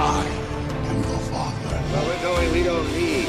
[0.00, 0.24] I
[0.90, 1.74] am your father.
[1.90, 2.52] Well, we're going.
[2.52, 3.26] We don't need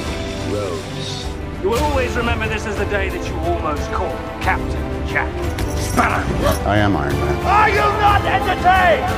[0.53, 1.25] roads.
[1.63, 5.33] You will always remember this as the day that you almost caught Captain Jack
[5.77, 6.23] Sparrow.
[6.69, 7.35] I am Iron Man.
[7.43, 9.09] Are you not entertained?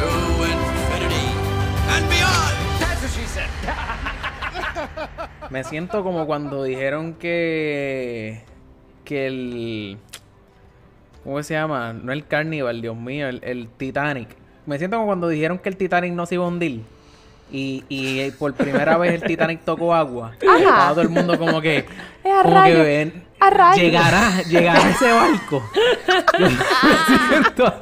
[0.00, 0.08] To
[0.48, 1.28] infinity
[1.92, 2.56] and beyond.
[2.80, 3.50] That's what she said.
[5.50, 8.44] Me siento como cuando dijeron que.
[9.04, 9.98] que el.
[11.22, 11.92] ¿Cómo se llama?
[11.92, 14.36] No el Carnival, Dios mío, el, el Titanic.
[14.64, 16.93] Me siento como cuando dijeron que el Titanic no se iba a hundir.
[17.52, 20.32] Y, y por primera vez el Titanic tocó agua.
[20.42, 20.58] Y Ajá.
[20.58, 21.78] estaba todo el mundo como que.
[22.24, 23.24] Eh, a como que ven.
[23.40, 23.78] A rayos.
[23.78, 25.62] Llegará, llegará ese barco.
[26.38, 27.74] Yo me siento,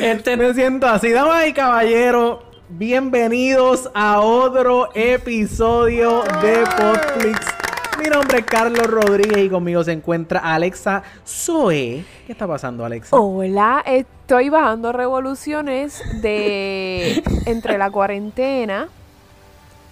[0.00, 2.38] Este me siento así, damas y caballeros.
[2.68, 7.63] Bienvenidos a otro episodio de Podflix.
[7.98, 12.04] Mi nombre es Carlos Rodríguez y conmigo se encuentra Alexa Zoe.
[12.26, 13.16] ¿Qué está pasando, Alexa?
[13.16, 18.88] Hola, estoy bajando revoluciones de entre la cuarentena,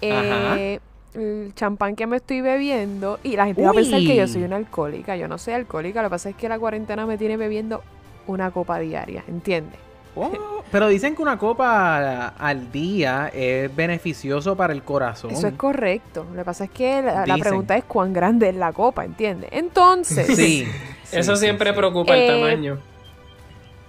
[0.01, 0.79] eh,
[1.13, 4.43] el champán que me estoy bebiendo y la gente va a pensar que yo soy
[4.43, 5.15] una alcohólica.
[5.15, 7.81] Yo no soy alcohólica, lo que pasa es que la cuarentena me tiene bebiendo
[8.27, 9.79] una copa diaria, ¿entiendes?
[10.15, 15.31] Oh, pero dicen que una copa al día es beneficioso para el corazón.
[15.31, 16.25] Eso es correcto.
[16.31, 19.49] Lo que pasa es que la, pregunta es cuán grande es la copa, ¿entiendes?
[19.51, 20.67] Entonces, Sí.
[21.11, 22.79] Eso sí, siempre sí, preocupa Eh, el tamaño.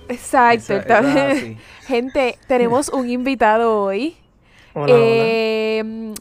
[0.09, 0.75] exacto.
[0.75, 1.57] Eso- eso es está- así.
[1.87, 4.17] Gente, tenemos un invitado hoy.
[4.75, 6.15] Hola, hola.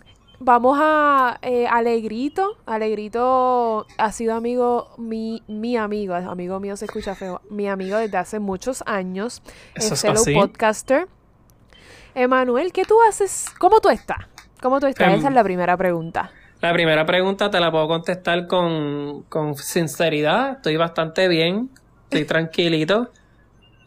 [0.45, 2.57] Vamos a eh, Alegrito.
[2.65, 8.17] Alegrito ha sido amigo, mi, mi amigo, amigo mío se escucha feo, mi amigo desde
[8.17, 9.41] hace muchos años.
[9.73, 10.33] Eso es así.
[10.33, 11.07] podcaster.
[12.13, 13.45] Emanuel, ¿qué tú haces?
[13.57, 14.17] ¿Cómo tú estás?
[14.61, 15.13] ¿Cómo tú estás?
[15.13, 16.29] Em, Esa es la primera pregunta.
[16.59, 20.57] La primera pregunta te la puedo contestar con, con sinceridad.
[20.57, 21.69] Estoy bastante bien.
[22.03, 23.11] Estoy tranquilito.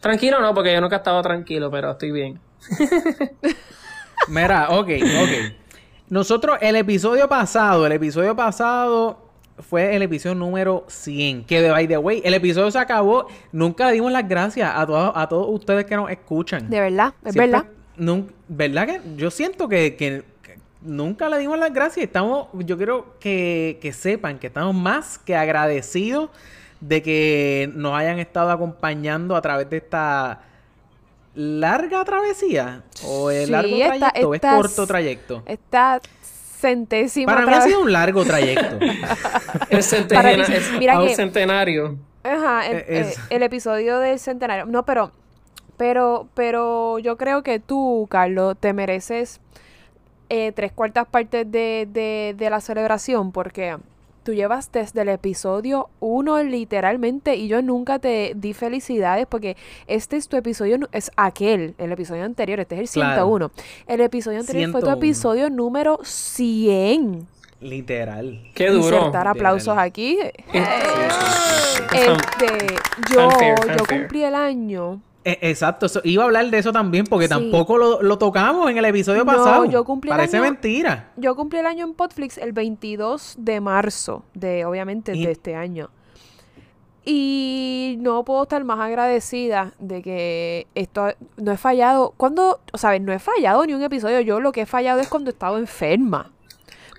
[0.01, 2.39] Tranquilo no, porque yo nunca he estado tranquilo, pero estoy bien.
[4.27, 4.89] Mira, ok,
[5.21, 5.66] ok.
[6.09, 9.19] Nosotros, el episodio pasado, el episodio pasado
[9.59, 11.43] fue el episodio número 100.
[11.45, 13.27] Que de by the way, el episodio se acabó.
[13.51, 16.69] Nunca le dimos las gracias a todos, a todos ustedes que nos escuchan.
[16.69, 17.65] De verdad, es Siempre- verdad.
[17.97, 22.05] nun- ¿Verdad que yo siento que, que- que nunca le dimos las gracias?
[22.05, 26.29] Estamos, yo quiero que, que sepan que estamos más que agradecidos
[26.79, 30.41] de que nos hayan estado acompañando a través de esta
[31.37, 32.81] larga travesía.
[33.05, 35.43] ¿O es Sí, largo esta- trayecto o es corto trayecto?
[35.45, 36.01] Esta
[36.59, 38.77] centésima Para mí ha sido un largo trayecto.
[39.69, 41.97] El centena- Para mí- es- mira a un que- centenario.
[42.23, 44.65] Ajá, el, es- eh, el episodio del centenario.
[44.65, 45.11] No, pero,
[45.77, 49.39] pero, pero yo creo que tú, Carlos, te mereces
[50.29, 53.77] eh, tres cuartas partes de, de, de la celebración porque
[54.27, 59.55] tú llevas desde el episodio uno literalmente y yo nunca te di felicidades porque
[59.87, 63.25] este es tu episodio, es aquel, el episodio anterior, este es el Claro.
[63.25, 63.51] 101.
[63.87, 64.97] El episodio anterior fue tu 101.
[64.97, 67.25] episodio número 100.
[67.61, 68.51] Literal.
[68.53, 68.97] Qué duro.
[68.97, 69.87] Insertar aplausos Literal.
[69.87, 70.19] aquí.
[71.93, 72.75] Este,
[73.09, 73.99] yo, fanfare, yo fanfare.
[74.01, 75.01] cumplí el año.
[75.29, 77.29] Eh, exacto, iba a hablar de eso también porque Sí.
[77.31, 79.65] tampoco lo, lo tocamos en el episodio No, pasado.
[79.65, 81.11] yo cumplí el Parece año- mentira.
[81.17, 85.55] Yo cumplí el año en Podflix el 22 de marzo, de obviamente Y- de este
[85.55, 85.89] año.
[87.09, 91.07] Y no puedo estar más agradecida de que esto
[91.37, 92.13] no he fallado.
[92.17, 94.19] Cuando, o sea, no he fallado ni un episodio.
[94.21, 96.31] Yo lo que he fallado es cuando he estado enferma.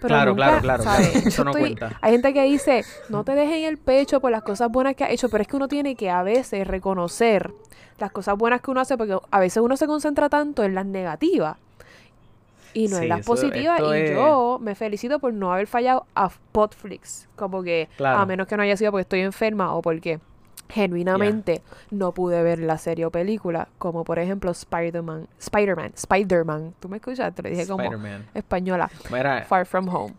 [0.01, 1.09] Pero Claro, nunca, claro, claro, ¿sabes?
[1.11, 1.29] claro.
[1.29, 1.99] Eso no estoy- cuenta.
[2.01, 5.05] Hay gente que dice, no te dejes en el pecho por las cosas buenas que
[5.05, 7.53] has hecho, pero es que uno tiene que a veces reconocer
[7.99, 10.87] las cosas buenas que uno hace, porque a veces uno se concentra tanto en las
[10.87, 11.57] negativas
[12.75, 13.81] y no Sí, en las eso- positivas.
[13.81, 17.29] Y es- yo me felicito por no haber fallado a Podflix.
[17.35, 18.19] Como que, Claro.
[18.21, 20.21] a menos que no haya sido porque estoy enferma o porque
[20.69, 26.75] genuinamente no pude ver la serie o película, como por ejemplo Spider-Man, Spider-Man, Spider-Man.
[26.81, 27.35] ¿Tú me escuchas?
[27.35, 28.27] Te lo dije como Spider-Man.
[28.35, 28.91] española.
[29.11, 30.15] Mira, Far From Home.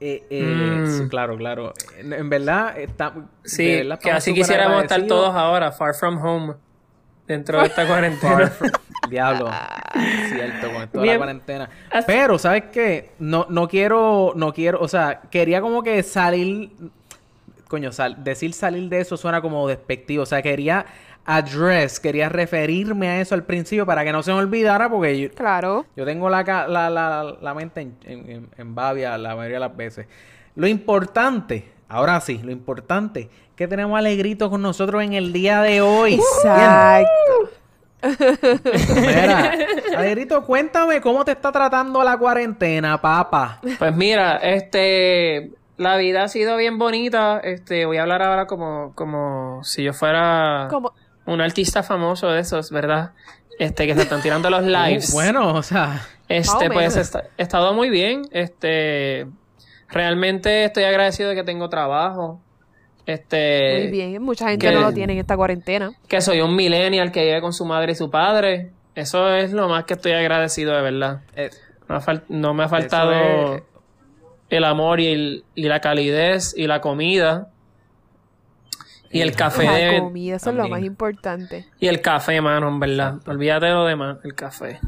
[0.00, 0.86] eh, eh, Mm.
[0.86, 1.72] sí, claro, claro.
[1.96, 6.18] En, en verdad, está, de Sí, verdad que así quisiéramos estar todos ahora, far from
[6.24, 6.54] home,
[7.28, 8.48] dentro de esta Far cuarentena.
[8.48, 8.70] from-
[9.10, 9.50] Diablo,
[10.28, 11.68] cierto, con esto de la cuarentena.
[12.06, 13.10] Pero, ¿sabes qué?
[13.18, 16.70] No, no quiero, no quiero, o sea, quería como que salir,
[17.72, 20.86] coño, sal- decir salir de eso suena como despectivo, o sea, quería
[21.24, 25.30] address, quería referirme a eso al principio para que no se me olvidara porque yo,
[25.30, 25.86] Claro.
[25.96, 29.60] yo tengo la, la, la, la mente en, en, en- en babia la mayoría de
[29.60, 30.06] las veces.
[30.54, 35.32] Lo importante, ahora sí, lo importante, es que tenemos a Alegrito con nosotros en el
[35.32, 36.14] día de hoy.
[36.14, 37.50] Exacto.
[39.00, 39.52] Mira,
[39.96, 43.60] Alegrito, cuéntame cómo te está tratando la cuarentena, papá.
[43.78, 45.52] Pues mira, este,
[45.82, 47.40] la vida ha sido bien bonita.
[47.42, 50.92] Este, voy a hablar ahora como, como si yo fuera Como,
[51.26, 53.12] un artista famoso de esos, ¿verdad?
[53.58, 55.12] Este, que se están tirando los lives.
[55.12, 58.22] Bueno, o sea, Este, pues está- he estado muy bien.
[58.30, 59.26] Este,
[59.88, 62.40] realmente estoy agradecido de que tengo trabajo.
[63.04, 65.90] Este, Muy bien, mucha gente que- no lo tiene en esta cuarentena.
[66.08, 68.70] que soy un millennial que vive con su madre y su padre.
[68.94, 71.20] Eso es lo más que estoy agradecido de verdad.
[71.34, 71.50] Eh,
[72.28, 73.12] No, me ha Eso faltado
[73.56, 73.62] es-
[74.56, 77.48] el amor y, el- y la calidez y la comida.
[79.10, 81.66] Y el café La de- comida, eso es lo más importante.
[81.78, 83.16] y el café, mano, en verdad.
[83.26, 84.78] Olvídate de lo demás, el café.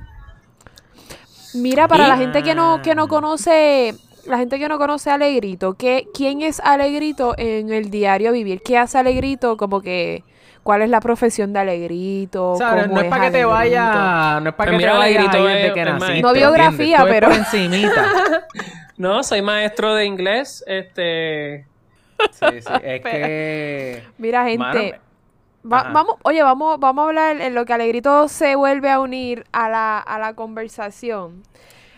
[1.54, 3.94] Mira, para Y- la gente que no, que no conoce,
[4.26, 8.62] la gente que no conoce a Alegrito, ¿qué, ¿quién es Alegrito en el diario vivir?
[8.62, 9.56] ¿Qué hace Alegrito?
[9.56, 10.24] Como que,
[10.64, 12.50] ¿cuál es la profesión de Alegrito?
[12.52, 14.92] O sea, ¿Cómo no es para que te vaya, no es para Pues que mira,
[14.92, 16.22] te vaya Alegrito es- que naciste.
[16.22, 18.06] No biografía, pero- por encimita.
[18.96, 20.62] No, soy maestro de inglés.
[20.68, 21.66] Este.
[22.30, 24.04] Sí, sí, es que...
[24.18, 24.80] Mira, gente, Mano,
[25.70, 25.90] va- ajá.
[25.92, 29.68] vamos, oye, vamos, vamos a hablar en lo que Alegrito se vuelve a unir a
[29.68, 31.42] la, a la conversación.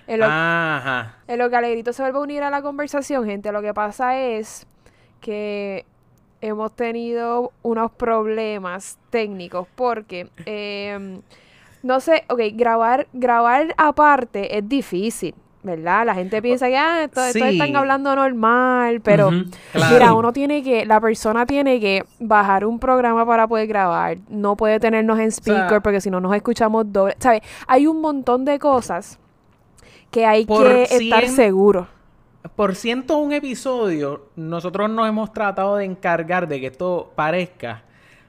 [0.06, 1.16] En lo, Ajá.
[1.28, 4.16] en lo que Alegrito se vuelve a unir a la conversación, gente, lo que pasa
[4.18, 4.66] es
[5.20, 5.84] que
[6.40, 11.20] hemos tenido unos problemas técnicos porque, em,
[11.82, 16.06] no sé, ok, grabar, grabar aparte es difícil, ¿verdad?
[16.06, 19.30] La gente piensa que, ah, esto, están hablando normal, pero
[19.72, 19.92] claro.
[19.92, 24.56] mira, uno tiene que, la persona tiene que bajar un programa para poder grabar, no
[24.56, 27.42] puede tenernos en speaker porque si no nos escuchamos doble, ¿sabes?
[27.66, 29.18] Hay un montón de cosas
[30.10, 31.88] que hay que estar seguros.
[32.54, 37.82] Por ciento un episodio, nosotros nos hemos tratado de encargar de que esto parezca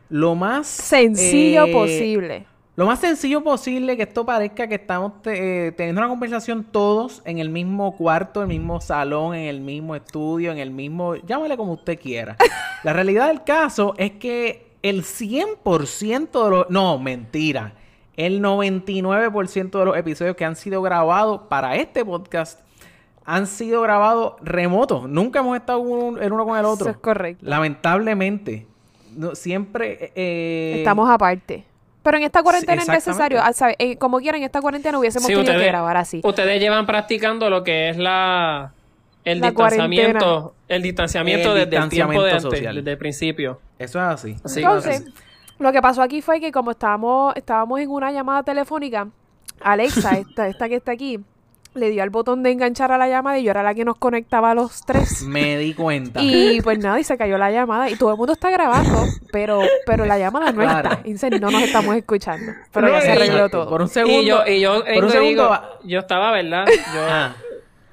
[0.09, 0.67] lo más...
[0.67, 2.45] Sencillo eh, posible.
[2.75, 7.21] Lo más sencillo posible que esto parezca que estamos te- eh, teniendo una conversación todos
[7.25, 11.15] en el mismo cuarto, en el mismo salón, en el mismo estudio, en el mismo...
[11.15, 12.37] Llámale como usted quiera.
[12.83, 16.69] La realidad del caso es que el 100% de los...
[16.69, 17.73] No, mentira.
[18.15, 22.61] El 99% de los episodios que han sido grabados para este podcast
[23.27, 25.07] han sido grabados remotos.
[25.07, 26.85] Nunca hemos estado un- el uno con el otro.
[26.87, 27.45] Eso es correcto.
[27.45, 28.65] Lamentablemente.
[29.15, 30.11] No, siempre...
[30.15, 31.63] eh, Estamos aparte.
[32.03, 33.75] Pero en esta cuarentena es necesario, ah, ¿sabes?
[33.79, 36.21] Eh, como quieran, en esta cuarentena hubiésemos Sí, tenido ustedes- que grabar así.
[36.23, 38.71] Ustedes llevan practicando lo que es la
[39.25, 42.75] el La distanciamiento, el distanciamiento El desde el tiempo de distanciamiento antes, social.
[42.75, 43.59] desde el principio.
[43.77, 44.35] Eso es así.
[44.41, 45.03] Así Entonces,
[45.59, 49.09] lo que pasó aquí fue que como estábamos, estábamos en una llamada telefónica,
[49.59, 51.19] Alexa, esta, esta que está aquí,
[51.77, 53.97] le dio al botón de enganchar a la llamada y yo era la que nos
[53.97, 55.23] conectaba a los tres.
[55.23, 56.21] Me di cuenta.
[56.21, 57.89] Y pues nada, y se cayó la llamada.
[57.89, 60.89] Y todo el mundo está grabando, pero, pero la llamada no Claro.
[61.05, 61.07] está.
[61.07, 62.51] Y no nos estamos escuchando.
[62.73, 63.75] Pero No, ya se arregló Por todo.
[63.83, 64.21] un segundo.
[64.21, 65.43] y yo, y yo, por un y segundo.
[65.43, 66.65] digo, yo estaba, ¿verdad?
[66.67, 67.35] Yo Ah,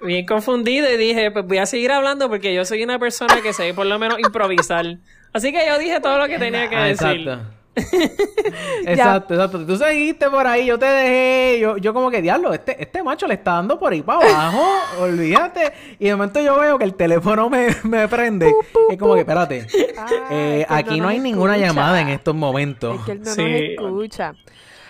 [0.03, 3.53] bien confundido y dije, pues voy a seguir hablando porque yo soy una persona que
[3.53, 4.85] sé por lo menos improvisar.
[5.33, 7.07] Así que yo dije todo lo que tenía que ah, decir.
[7.29, 7.43] exacto.
[8.87, 9.67] exacto, exacto.
[9.67, 13.27] Tú seguiste por ahí, yo te dejé, yo, yo como que diablo, este, este macho
[13.27, 14.63] le está dando por ahí para abajo,
[15.01, 15.73] olvídate.
[15.99, 18.53] Y de momento yo veo que el teléfono me, me prende.
[18.91, 19.67] es como que, espérate,
[19.99, 22.99] Ah, eh, es que él aquí no no hay ninguna llamada en estos momentos.
[23.01, 23.43] Es que él no Sí.
[23.43, 24.35] nos escucha.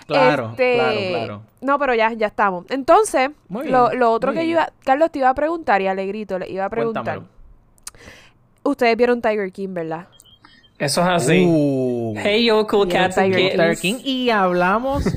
[0.07, 1.43] Claro, Este, claro, claro.
[1.63, 2.67] No, pero ya, ya estamos.
[2.69, 5.87] Entonces, Muy lo, bien, lo otro que yo iba, Carlos te iba a preguntar y
[5.87, 7.05] Alegrito le iba a preguntar.
[7.05, 7.35] Cuéntamelo.
[8.65, 10.07] Ustedes vieron Tiger King, ¿verdad?
[10.85, 11.47] Eso es así.
[11.47, 14.05] Uh, Hey, yo, cool cats and Tiger kittens.
[14.05, 15.05] Y hablamos.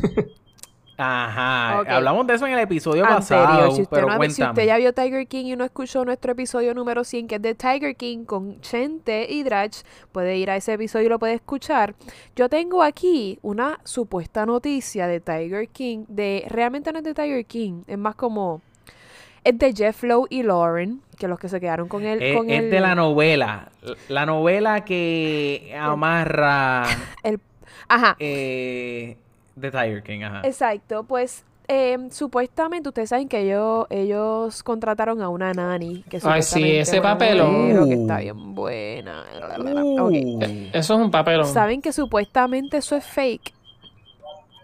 [1.00, 3.46] Ajá, hablamos de eso en el episodio Anterior.
[3.46, 6.32] pasado, Si usted, pero no si usted ya vio Tiger King y no escuchó nuestro
[6.32, 10.56] episodio número 100, que es de Tiger King con Chente y Drach, puede ir a
[10.56, 11.94] ese episodio y lo puede escuchar.
[12.36, 17.46] Yo tengo aquí una supuesta noticia de Tiger King, de realmente no es de Tiger
[17.46, 18.62] King, es más como
[19.48, 22.50] es de Jeff Lowe y Lauren, que los que se quedaron con él, Es, con
[22.50, 23.70] es el, de la novela.
[24.10, 26.84] La novela que amarra
[27.24, 27.40] el-
[27.88, 29.18] ajá, eh,
[29.56, 30.22] de Tiger King.
[30.24, 30.42] Ajá.
[30.44, 36.42] Exacto, pues eh, supuestamente ustedes saben que ellos, ellos contrataron a una nani que Ay,
[36.42, 37.88] sí, ese papelón.
[37.90, 39.24] que está bien buena.
[39.60, 40.10] Uh.
[40.74, 41.46] Eso es un papelón.
[41.48, 43.54] Saben que supuestamente eso es fake.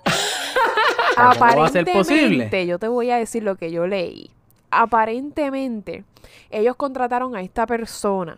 [1.15, 2.25] ¿Cómo va a ser posible?
[2.25, 4.29] Aparentemente, yo te voy a decir lo que yo leí.
[4.81, 6.03] Aparentemente,
[6.49, 8.37] ellos contrataron a esta persona,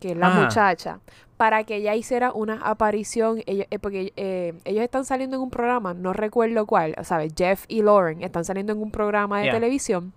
[0.00, 0.40] que es la Ajá.
[0.42, 1.00] muchacha,
[1.36, 5.50] para que ella hiciera una aparición, ellos- eh, porque eh, ellos están saliendo en un
[5.50, 7.32] programa, no recuerdo cuál, ¿sabes?
[7.36, 9.54] Jeff y Lauren están saliendo en un programa de Yeah.
[9.54, 10.12] televisión.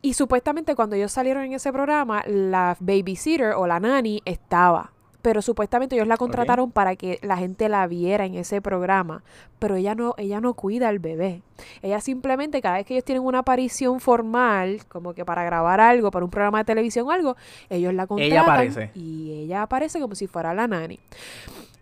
[0.00, 4.91] Y supuestamente cuando ellos salieron en ese programa, la babysitter o la nanny estaba.
[5.22, 9.22] Pero supuestamente ellos la contrataron para que la gente la viera en ese programa.
[9.60, 11.42] Pero ella no, ella no cuida al bebé.
[11.80, 16.10] Ella simplemente, cada vez que ellos tienen una aparición formal, como que para grabar algo,
[16.10, 17.36] para un programa de televisión o algo,
[17.70, 18.38] ellos la contratan.
[18.42, 18.90] aparece.
[18.94, 20.98] Y ella aparece como si fuera la nanny.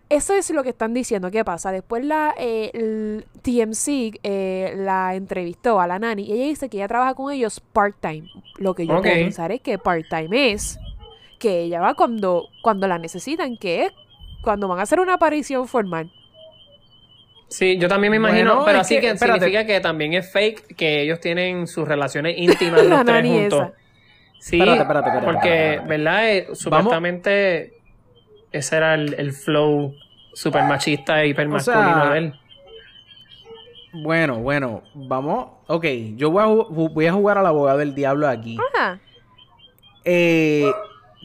[0.09, 1.31] Eso es lo que están diciendo.
[1.31, 1.71] ¿Qué pasa?
[1.71, 6.77] Después la eh, el TMC eh, la entrevistó a la nani y ella dice que
[6.77, 8.27] ella trabaja con ellos part-time.
[8.57, 9.03] Lo que yo Ok.
[9.03, 10.77] puedo pensar es que part-time es
[11.41, 13.91] que ella va cuando, cuando la necesitan, que es
[14.41, 16.11] cuando van a hacer una aparición formal.
[17.49, 20.75] Sí, yo también me imagino, Bueno, pero así que- que, significa que también es fake
[20.77, 23.59] que ellos tienen sus relaciones íntimas los tres juntos.
[23.61, 23.73] esa.
[24.39, 25.89] Sí, Espérate, espérate, espérate, porque, espérate, espérate.
[26.03, 26.29] ¿verdad?
[26.29, 27.73] Eh, supuestamente
[28.51, 29.93] ese era el, el flow
[30.33, 32.33] super machista e hiper masculino sea, de él.
[33.93, 35.47] Bueno, bueno, vamos.
[35.67, 38.57] Ok, yo voy a, voy a jugar al abogado del diablo aquí.
[38.79, 38.97] Ah,
[40.05, 40.71] Eh,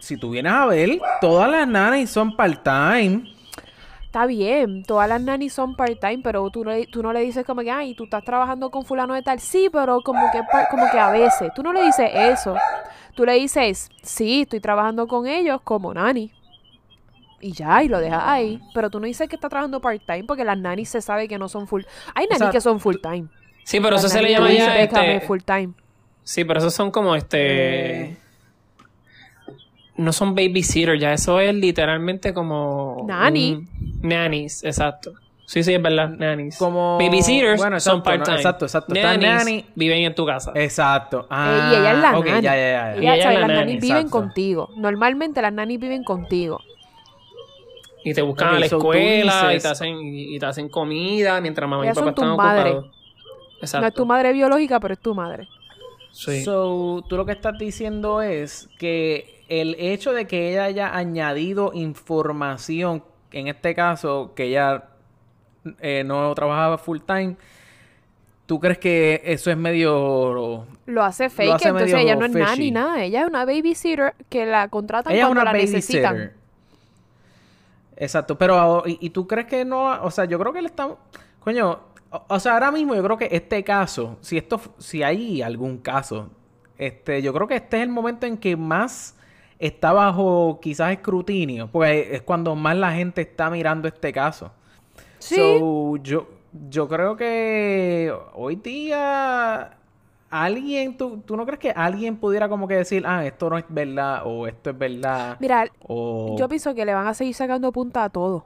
[0.01, 3.33] si tú vienes a ver, todas las nanas son part-time.
[4.07, 7.45] está bien, todas las nanis son part-time, pero tú no, le- tú no le dices
[7.45, 9.39] como que, ay, tú estás trabajando con fulano de tal.
[9.41, 11.53] Sí, pero como que, como que a veces.
[11.55, 12.55] Tú no le dices eso.
[13.15, 16.33] Tú le dices, sí, estoy trabajando con ellos como nani.
[17.41, 18.61] Y ya, y lo dejas ahí.
[18.75, 21.49] Pero tú no dices que está trabajando part-time porque las nanis se sabe que no
[21.49, 21.83] son full.
[22.15, 23.27] Hay nanis sea, que son full-time.
[23.65, 25.75] Sí, pero eso se le llama ya dices, "Déjame este, full-time.
[26.23, 28.03] Sí, pero esos son como este.
[28.05, 28.17] Eh.
[29.99, 33.05] No son babysitter, ya eso es literalmente como.
[33.07, 33.55] Nanny.
[33.55, 35.13] un- nannies, exacto.
[35.47, 36.59] Sí, sí, es verdad, nannies.
[36.59, 38.37] Como- Babysitters bueno, son no, part-time.
[38.37, 38.93] exacto, exacto.
[38.93, 40.51] Nannies nanny- viven en tu casa.
[40.57, 41.27] Exacto.
[41.31, 42.43] Ah, Eh, y ella es la ok, nani.
[42.43, 42.95] ya, ya, ya.
[42.97, 44.11] Ella- Y las nani, nanis viven exacto.
[44.19, 44.69] contigo.
[44.77, 46.61] Normalmente las nanis viven contigo.
[48.05, 51.69] Y te buscan Ok, a la escuela y, te hacen, y te hacen comida mientras
[51.69, 52.71] mamá y papá son tu están madre.
[52.73, 52.97] ocupados.
[53.61, 53.81] Exacto.
[53.83, 55.49] No es tu madre biológica, pero es tu madre.
[56.13, 56.43] Sí.
[56.45, 61.73] So, tú lo que estás diciendo es que el hecho de que ella haya añadido
[61.75, 64.85] información, en este caso, que ella
[65.81, 67.37] eh, no trabajaba full time,
[68.47, 70.67] ¿tú crees que eso es medio...
[70.87, 72.45] Lo hace fake, hace entonces ella no es fishy.
[72.45, 73.03] nani, nada.
[73.03, 76.33] Ella es una babysitter que la contratan Ella es cuando una la necesitan.
[77.97, 80.03] Exacto, pero ¿y, y tú crees que no?
[80.03, 80.99] O sea, yo creo que le estamos...
[81.41, 85.41] Coño, o, o sea, ahora mismo yo creo que este caso, si esto, si hay
[85.43, 86.31] algún caso,
[86.79, 89.16] este, yo creo que este es el momento en que más
[89.59, 94.51] está bajo quizás escrutinio, porque es cuando más la gente está mirando este caso.
[95.19, 95.37] Sí.
[95.37, 96.29] So, yo,
[96.69, 99.77] yo creo que hoy día
[100.31, 103.65] alguien, ¿tú, ¿tú no crees que alguien pudiera como que decir, ah, esto no es
[103.69, 105.37] verdad o esto es verdad?
[105.41, 106.37] Mira, o...
[106.39, 108.45] yo pienso que le van a seguir sacando punta a todo.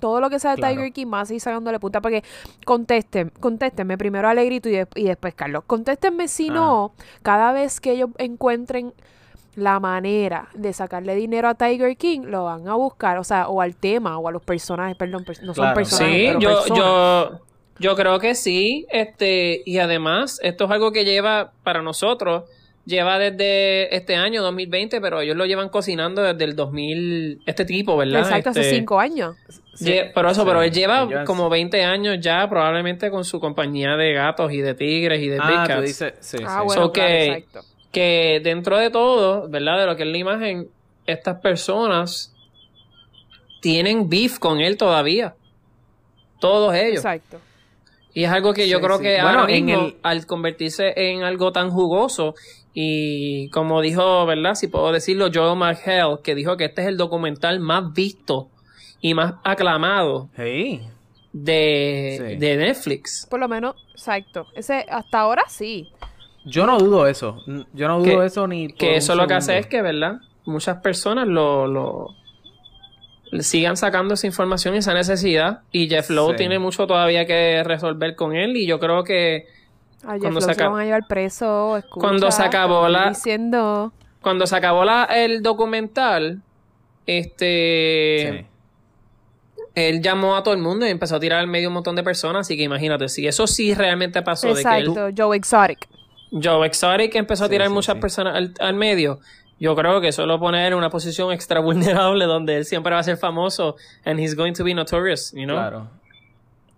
[0.00, 0.74] Todo lo que sea de Claro.
[0.76, 2.00] Tiger King va a seguir sacándole punta.
[2.00, 2.24] Porque
[2.64, 5.62] contesten, contéstenme primero Alegrito y, de- y después Carlos.
[5.66, 6.54] Contéstenme si Ah.
[6.54, 8.92] no, cada vez que ellos encuentren
[9.54, 13.60] la manera de sacarle dinero a Tiger King, lo van a buscar, o sea, o
[13.60, 15.74] al tema, o a los personajes, perdón, pers- no son Claro.
[15.74, 16.78] personajes, Sí, pero yo, personas.
[16.78, 17.40] yo,
[17.78, 18.86] yo creo que sí.
[18.90, 22.44] Este, y además, esto es algo que lleva para nosotros,
[22.86, 27.96] lleva desde este año, 2020, pero ellos lo llevan cocinando desde el 2000, este tipo,
[27.96, 28.20] ¿verdad?
[28.22, 29.36] Exacto, hace Este, cinco años.
[29.78, 33.38] lle- pero eso, Sí, pero él lleva ellos- como 20 años ya, probablemente con su
[33.38, 36.64] compañía de gatos y de tigres y de Ah, big tú dices, sí, Ah, sí.
[36.66, 37.60] bueno, So claro, que- exacto.
[37.92, 39.78] Que dentro de todo, ¿verdad?
[39.78, 40.68] De lo que es la imagen,
[41.06, 42.34] estas personas
[43.60, 45.34] tienen beef con él todavía.
[46.40, 46.96] Todos ellos.
[47.04, 47.38] Exacto.
[48.14, 49.02] Y es algo que yo Sí, creo sí.
[49.04, 52.34] que Bueno, ahora en mismo, el- al convertirse en algo tan jugoso,
[52.74, 54.54] y como dijo, ¿verdad?
[54.54, 58.48] Si puedo decirlo, Joel McHale, que dijo que este es el documental más visto
[59.00, 60.80] y más aclamado Sí.
[61.32, 62.36] de, Sí.
[62.36, 63.26] de Netflix.
[63.30, 64.46] Por lo menos, exacto.
[64.54, 65.88] Ese, hasta ahora sí.
[66.44, 67.36] Yo no dudo eso.
[67.72, 69.80] Yo no dudo Que- eso ni por Que un eso lo que hace es que,
[69.82, 70.20] ¿verdad?
[70.44, 72.08] Muchas personas lo, lo
[73.40, 75.60] sigan sacando esa información y esa necesidad.
[75.70, 76.36] Y Jeff Lowe Sí.
[76.38, 78.56] tiene mucho todavía que resolver con él.
[78.56, 79.46] Y yo creo que
[80.04, 81.76] A Jeff Cuando Lowe se acab- van a llevar preso.
[81.76, 83.92] Escucha, Cuando se acabó la- Diciendo...
[84.20, 86.42] cuando se acabó la, el documental,
[87.06, 88.40] este.
[88.40, 88.46] Sí.
[89.74, 92.02] Él llamó a todo el mundo y empezó a tirar al medio un montón de
[92.02, 92.46] personas.
[92.46, 95.88] Así que imagínate, si eso sí realmente pasó, de que Exacto, él, Joe Exotic.
[96.32, 98.00] Joe Exotic empezó a Sí, tirar sí, muchas sí.
[98.00, 99.18] personas al, al medio.
[99.60, 103.00] Yo creo que eso lo pone en una posición extra vulnerable donde él siempre va
[103.00, 105.56] a ser famoso and he's going to be notorious, you know?
[105.56, 105.88] Claro.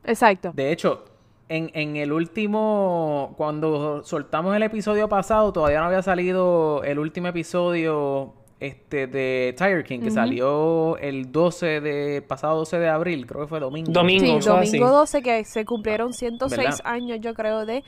[0.04, 0.52] Exacto.
[0.54, 1.04] De hecho,
[1.48, 7.28] en, en el último, cuando soltamos el episodio pasado, todavía no había salido el último
[7.28, 13.42] episodio este de Tiger King, que salió el 12 de, pasado 12 de abril, creo
[13.42, 13.92] que fue domingo.
[13.92, 14.40] Domingo.
[14.40, 14.78] Sí, así.
[14.78, 16.80] domingo 12 que se cumplieron 106 ¿Verdad?
[16.84, 17.84] años, yo creo, de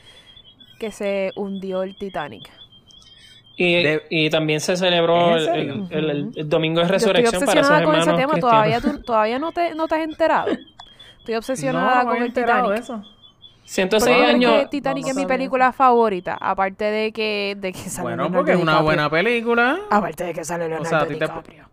[0.77, 2.49] que se hundió el Titanic.
[3.59, 6.09] Y, De- y también se celebró ¿Es el, en el- serio?
[6.11, 9.01] el- el domingo de Yo estoy resurrección para esos obsesionada con ese tema, todavía, tú,
[9.01, 10.47] todavía no, te, no te has enterado.
[11.19, 13.01] Estoy obsesionada no, no me con el enterado de Titanic.
[13.03, 13.13] eso.
[13.65, 14.61] 106 ¿Por qué crees años.
[14.61, 16.37] que Titanic no es mi película favorita?
[16.39, 18.85] Aparte de que, de que sale Bueno, Leonardo porque es una DiCaprio.
[18.85, 19.79] buena película.
[19.89, 21.65] Aparte de que sale Leonardo sea, a ti te- DiCaprio.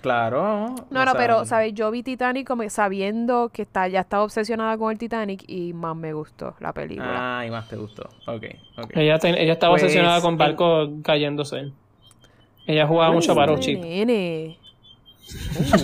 [0.00, 0.74] Claro.
[0.90, 1.74] No, no, sea, pero, ¿sabes?
[1.74, 5.94] Yo vi Titanic como sabiendo que está, ya estaba obsesionada con el Titanic y más
[5.94, 7.40] me gustó la película.
[7.40, 8.08] Ah, y más te gustó.
[8.26, 8.44] Ok,
[8.78, 8.90] ok.
[8.96, 11.72] Ella, ten- ella estaba Pues, obsesionada con el- barcos cayéndose.
[12.66, 13.78] Ella jugaba mucho Este Battleship.
[13.80, 14.58] Nene.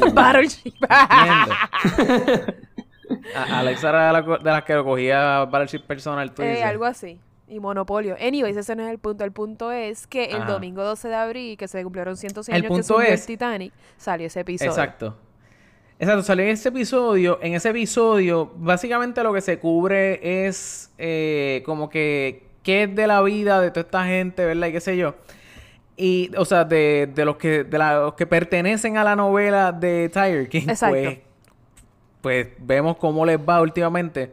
[0.02, 0.74] Uh, Battleship.
[3.34, 6.32] A- Alexa era de, la las que lo cogía Battleship personal.
[6.32, 6.64] tú Eh, dices.
[6.64, 7.18] algo así.
[7.48, 8.14] Y Monopolio.
[8.20, 9.24] Anyways, ese no es el punto.
[9.24, 10.52] El punto es que el Ajá.
[10.52, 13.72] domingo 12 de abril, que se cumplieron 106 El años que subió es- el Titanic,
[13.96, 14.70] salió ese episodio.
[14.70, 15.16] Exacto.
[15.98, 17.38] Exacto, salió en ese episodio.
[17.42, 23.06] En ese episodio, básicamente lo que se cubre es eh, como que qué es de
[23.06, 24.66] la vida de toda esta gente, ¿verdad?
[24.68, 25.14] Y qué sé yo.
[25.96, 29.72] Y, o sea, de, de los que de la- los que pertenecen a la novela
[29.72, 30.94] de Tiger King, Exacto.
[30.94, 31.18] pues,
[32.20, 34.30] pues vemos cómo les va últimamente.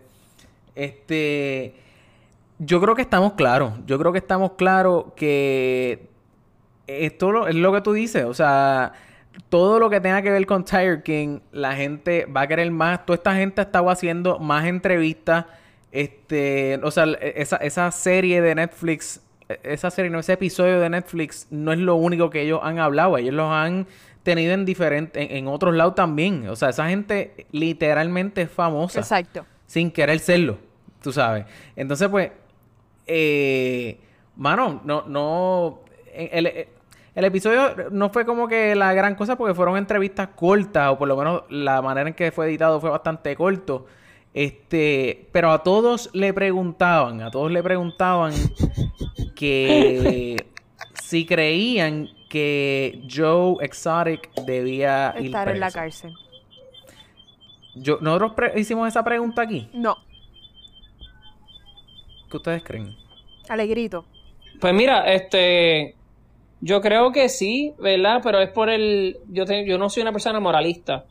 [0.75, 1.73] Este,
[2.59, 3.73] yo creo que estamos claros.
[3.85, 6.09] Yo creo que estamos claros que
[6.87, 8.25] esto es lo que tú dices.
[8.25, 8.93] O sea,
[9.49, 13.05] todo lo que tenga que ver con Tiger King, la gente va a querer más.
[13.05, 15.45] Toda esta gente ha estado haciendo más entrevistas.
[15.91, 20.89] Este, o sea, esa, esa serie de Netflix, e- esa serie, no, ese episodio de
[20.89, 23.17] Netflix no es lo único que ellos han hablado.
[23.17, 23.87] Ellos los han
[24.23, 26.47] tenido en diferentes, en, en otros lados también.
[26.49, 29.45] O sea, esa gente literalmente es famosa Exacto.
[29.67, 30.57] sin querer serlo,
[31.01, 31.45] tú sabes.
[31.75, 32.31] Entonces, pues,
[33.07, 33.99] eh,
[34.35, 35.79] mano, no, no,
[36.13, 40.97] el, el- episodio no fue como que la gran cosa porque fueron entrevistas cortas, o
[40.97, 43.85] por lo menos la manera en que fue editado fue bastante corto.
[44.33, 48.33] Este, pero a todos le preguntaban, a todos le preguntaban
[49.35, 50.45] que
[51.01, 56.13] si creían que Joe Exotic debía ir Estar en la cárcel.
[57.75, 59.69] Yo, nosotros hicimos esa pregunta aquí.
[59.73, 59.95] No.
[62.35, 62.95] ¿Qué ustedes creen?
[63.49, 64.05] Alegrito.
[64.59, 65.95] Pues mira, este.
[66.61, 68.19] Yo creo que sí, ¿verdad?
[68.23, 69.17] Pero es por el.
[69.29, 71.05] Yo, te- yo no soy una persona moralista.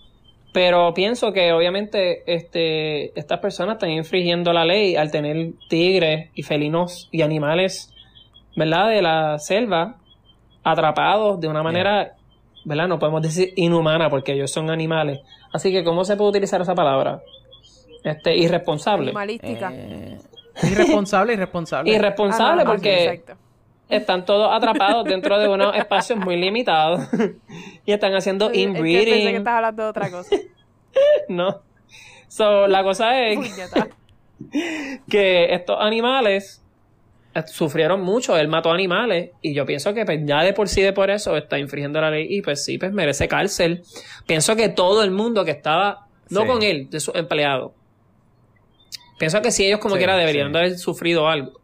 [0.52, 6.42] Pero pienso que obviamente este, estas personas están infringiendo la ley al tener tigres y
[6.44, 7.92] felinos y animales,
[8.56, 8.90] ¿verdad?
[8.90, 9.96] De la selva
[10.62, 12.14] atrapados de una manera,
[12.64, 12.86] ¿verdad?
[12.86, 15.20] No podemos decir inhumana porque ellos son animales.
[15.52, 17.20] Así que, ¿cómo se puede utilizar esa palabra?
[18.04, 19.06] Este, irresponsable.
[19.10, 19.72] Animalística.
[19.74, 20.18] Eh,
[20.62, 21.90] irresponsable, irresponsable.
[21.92, 23.32] Irresponsable Ah, no, no, porque sí,
[23.88, 27.02] están todos atrapados dentro de unos espacios muy limitados
[27.84, 30.36] y están haciendo Es que pensé que inbreeding, estabas hablando de otra cosa.
[31.28, 31.62] ¿no?
[32.28, 33.38] So, la cosa es
[35.08, 36.62] que estos animales
[37.34, 40.82] eh, sufrieron mucho, él mató animales y yo pienso que pues, ya de por sí
[40.82, 43.82] de por eso está infringiendo la ley y pues sí, pues merece cárcel.
[44.26, 46.46] Pienso que todo el mundo que estaba, no Sí.
[46.46, 47.72] con él, de sus empleados,
[49.18, 50.52] pienso que sí ellos como Sí, quiera deberían sí.
[50.52, 51.60] de haber sufrido algo.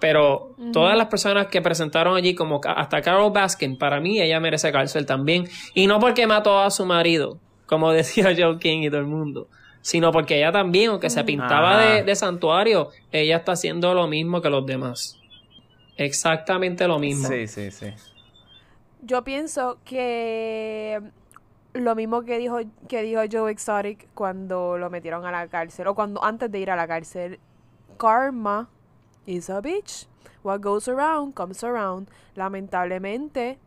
[0.00, 4.72] Pero todas las personas que presentaron allí, como hasta Carol Baskin, para mí ella merece
[4.72, 5.46] cárcel también.
[5.74, 9.48] Y no porque mató a su marido, como decía Joe King y todo el mundo,
[9.82, 14.40] sino porque ella también, aunque se pintaba de, de santuario, ella está haciendo lo mismo
[14.40, 15.18] que los demás.
[15.98, 17.28] Exactamente lo mismo.
[17.28, 17.88] Sí, sí, sí.
[19.02, 21.00] Yo pienso que
[21.72, 25.94] lo mismo que dijo que dijo Joe Exotic cuando lo metieron a la cárcel o
[25.94, 27.38] cuando antes de ir a la cárcel.
[27.98, 28.68] Karma
[29.26, 30.06] is a bitch.
[30.42, 32.08] What goes around comes around.
[32.34, 33.58] Lamentablemente,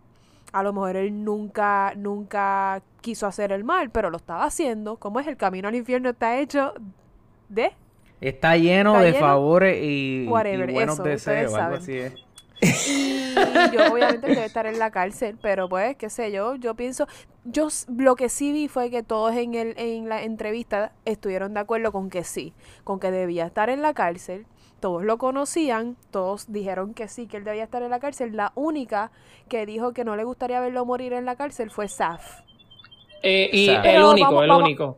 [0.52, 4.98] a lo mejor él nunca nunca quiso hacer el mal, pero lo estaba haciendo.
[4.98, 6.74] ¿Cómo es el camino al infierno está hecho
[7.50, 7.72] de
[8.22, 12.23] Está lleno Está de lleno- favores y, buenos eso, deseos, algo así es.
[12.64, 17.08] Y yo obviamente debe estar en la cárcel, pero pues, qué sé yo, yo pienso,
[17.44, 21.60] yo lo que sí vi fue que todos en el en la entrevista estuvieron de
[21.62, 24.46] acuerdo con que sí, con que debía estar en la cárcel.
[24.80, 28.36] Todos lo conocían, todos dijeron que sí, que él debía estar en la cárcel.
[28.36, 29.12] La única
[29.48, 32.42] que dijo que no le gustaría verlo morir en la cárcel fue Saf.
[33.22, 34.98] Eh, y el único, vamos- el vamos- único.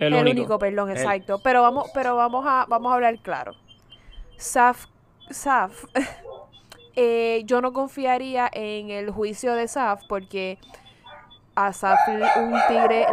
[0.00, 0.36] El, El, único.
[0.40, 0.58] único.
[0.58, 1.38] perdón, El- exacto.
[1.44, 3.52] Pero vamos, pero vamos a, vamos a hablar claro.
[4.36, 4.86] Saf,
[5.30, 5.84] Saf,
[6.96, 10.58] eh, yo no confiaría en el juicio de Saf porque
[11.54, 13.06] a Saf un tigre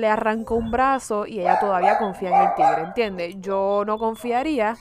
[0.00, 3.36] le arrancó un brazo y ella todavía confía en el tigre, ¿entiendes?
[3.40, 4.76] Yo no confiaría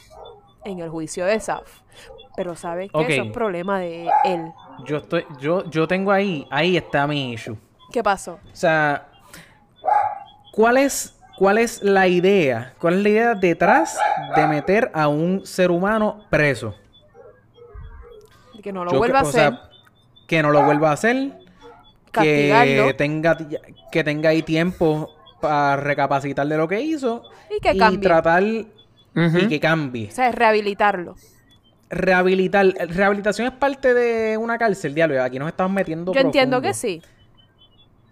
[0.66, 1.82] en el juicio de Saf.
[2.36, 4.54] Pero sabes que eso es problema de él.
[4.86, 7.58] Yo estoy, yo, yo tengo ahí, ahí está mi issue.
[7.92, 8.34] ¿Qué pasó?
[8.34, 9.08] O sea,
[10.52, 12.76] ¿cuál es, cuál es la idea?
[12.80, 14.00] ¿Cuál es la idea detrás
[14.36, 16.76] de meter a un ser humano preso?
[18.68, 19.60] Que no lo Yo vuelva a o sea, hacer.
[20.28, 21.32] que no lo vuelva a hacer.
[22.12, 22.88] Castigarlo.
[22.88, 23.38] Que tenga,
[23.94, 27.24] que tenga ahí tiempo para recapacitar de lo que hizo.
[27.50, 28.02] Y que cambie.
[28.02, 29.38] tratar Ujú.
[29.38, 30.10] y que cambie.
[30.10, 31.16] O sea, es rehabilitarlo.
[31.90, 32.66] Rehabilitar.
[32.90, 35.24] Rehabilitación es parte de una cárcel, diablo.
[35.24, 37.02] Aquí nos estamos metiendo Yo entiendo que sí.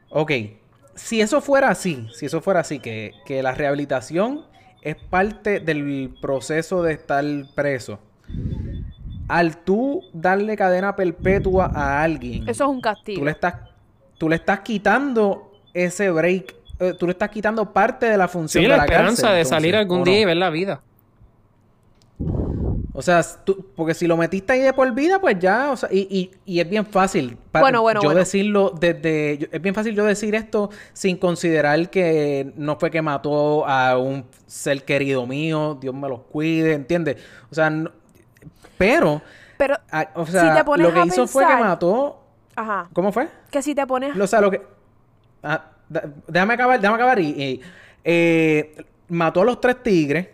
[0.10, 0.32] Ok,
[0.96, 4.46] si eso fuera así, si eso fuera así, que, que la rehabilitación
[4.82, 8.00] es parte del proceso de estar preso,
[9.28, 13.20] al tú darle cadena perpetua a alguien, Eso es un castigo.
[13.20, 13.56] tú le estás,
[14.18, 18.62] tú le estás quitando ese break, eh, tú le estás quitando parte de la función
[18.62, 20.82] Sí, de la la esperanza cárcel, de salir algún día y ver la vida.
[22.98, 25.90] O sea, tú- porque si lo metiste ahí de por vida, pues ya, o sea,
[25.92, 27.38] y, y, y es bien fácil.
[27.52, 28.20] pa- Bueno, bueno, Yo bueno.
[28.20, 29.38] decirlo desde.
[29.38, 33.98] yo- es bien fácil yo decir esto sin considerar que no fue que mató a
[33.98, 37.18] un ser querido mío, Dios me los cuide, ¿entiendes?
[37.52, 37.92] O sea, no-
[38.78, 39.22] pero.
[39.58, 42.22] Pero, a- o Si sea, te pones lo que a hizo fue que mató.
[42.56, 43.30] ajá, ¿Cómo fue?
[43.50, 44.16] que si te pones...
[44.18, 44.62] O sea, lo que.
[45.44, 45.72] ah,
[46.28, 47.28] déjame acabar, déjame acabar y.
[47.42, 47.62] y,
[48.04, 50.28] eh, mató a los tres tigres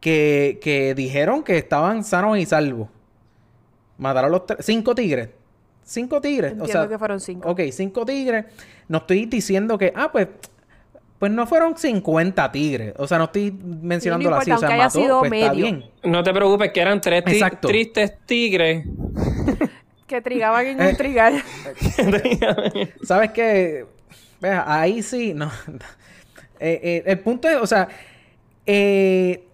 [0.00, 2.88] que, que dijeron que estaban sanos y salvos.
[3.98, 4.64] Mataron a los tres.
[4.64, 5.28] Cinco tigres.
[5.82, 6.52] Cinco tigres.
[6.52, 7.50] Entiendo o sea, que fueron cinco.
[7.50, 8.44] Ok, cinco tigres.
[8.88, 9.92] No estoy diciendo que.
[9.96, 10.28] Ah, pues.
[11.18, 12.94] Pues no fueron 50 tigres.
[12.96, 14.52] O sea, no estoy mencionándolo así.
[14.52, 15.64] O sea, mató, sido pues, está medio.
[15.64, 15.84] bien.
[16.04, 18.86] No te preocupes, que eran tres ti- tristes tigres.
[20.06, 20.88] Que trigaban en Eh.
[20.88, 21.42] un trigal.
[23.02, 23.84] ¿Sabes qué?
[24.40, 25.50] Vea, ahí sí, no.
[26.60, 27.86] Eh, eh, el punto es, o sea,
[28.66, 29.44] eh,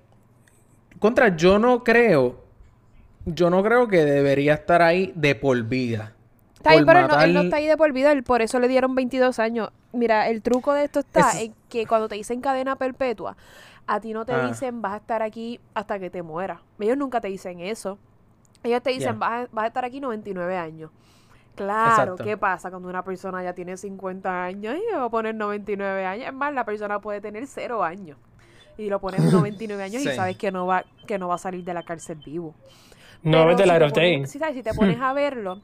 [0.98, 2.40] contra, yo no creo,
[3.26, 6.14] yo no creo que debería estar ahí de por vida.
[6.54, 8.40] Está bien, Por pero él no, él no está ahí de por vida, él- por
[8.40, 9.68] eso le dieron 22 años.
[9.94, 13.36] Mira, el truco de esto está Es- en que cuando te dicen cadena perpetua,
[13.86, 14.46] a ti no te Ah.
[14.46, 16.60] dicen vas a estar aquí hasta que te mueras.
[16.78, 17.98] Ellos nunca te dicen eso.
[18.62, 20.90] Ellos te dicen vas, a, vas a estar aquí 99 años.
[21.54, 22.24] Claro, Exacto.
[22.24, 26.26] ¿qué pasa cuando una persona ya tiene 50 años y va a poner 99 años?
[26.26, 28.18] Es más, la persona puede tener 0 años.
[28.76, 31.62] Y lo pones 99 años y sabes que no va que no va a salir
[31.62, 32.54] de la cárcel vivo.
[33.22, 33.62] No Pero ves the
[34.26, 34.26] si.
[34.26, 35.60] Si te pones a verlo,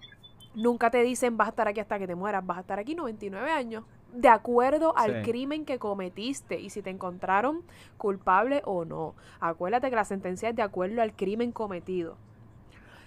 [0.54, 2.94] nunca te dicen vas a estar aquí hasta que te mueras, vas a estar aquí
[2.94, 5.30] 99 años, de acuerdo al Sí.
[5.30, 7.62] crimen que cometiste y si te encontraron
[7.96, 9.14] culpable o no.
[9.40, 12.16] Acuérdate que la sentencia es de acuerdo al crimen cometido.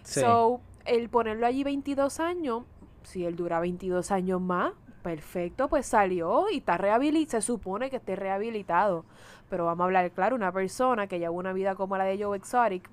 [0.04, 0.20] Sí.
[0.22, 2.64] So, el ponerlo allí 22 años,
[3.04, 7.98] si él dura 22 años más, perfecto, pues salió y está rehabilitado, se supone que
[7.98, 9.06] esté rehabilitado.
[9.50, 12.38] Pero vamos a hablar claro, una persona que lleva una vida como la de Joe
[12.38, 12.90] Exotic,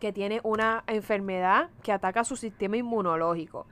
[0.00, 3.66] que tiene una enfermedad que ataca su sistema inmunológico,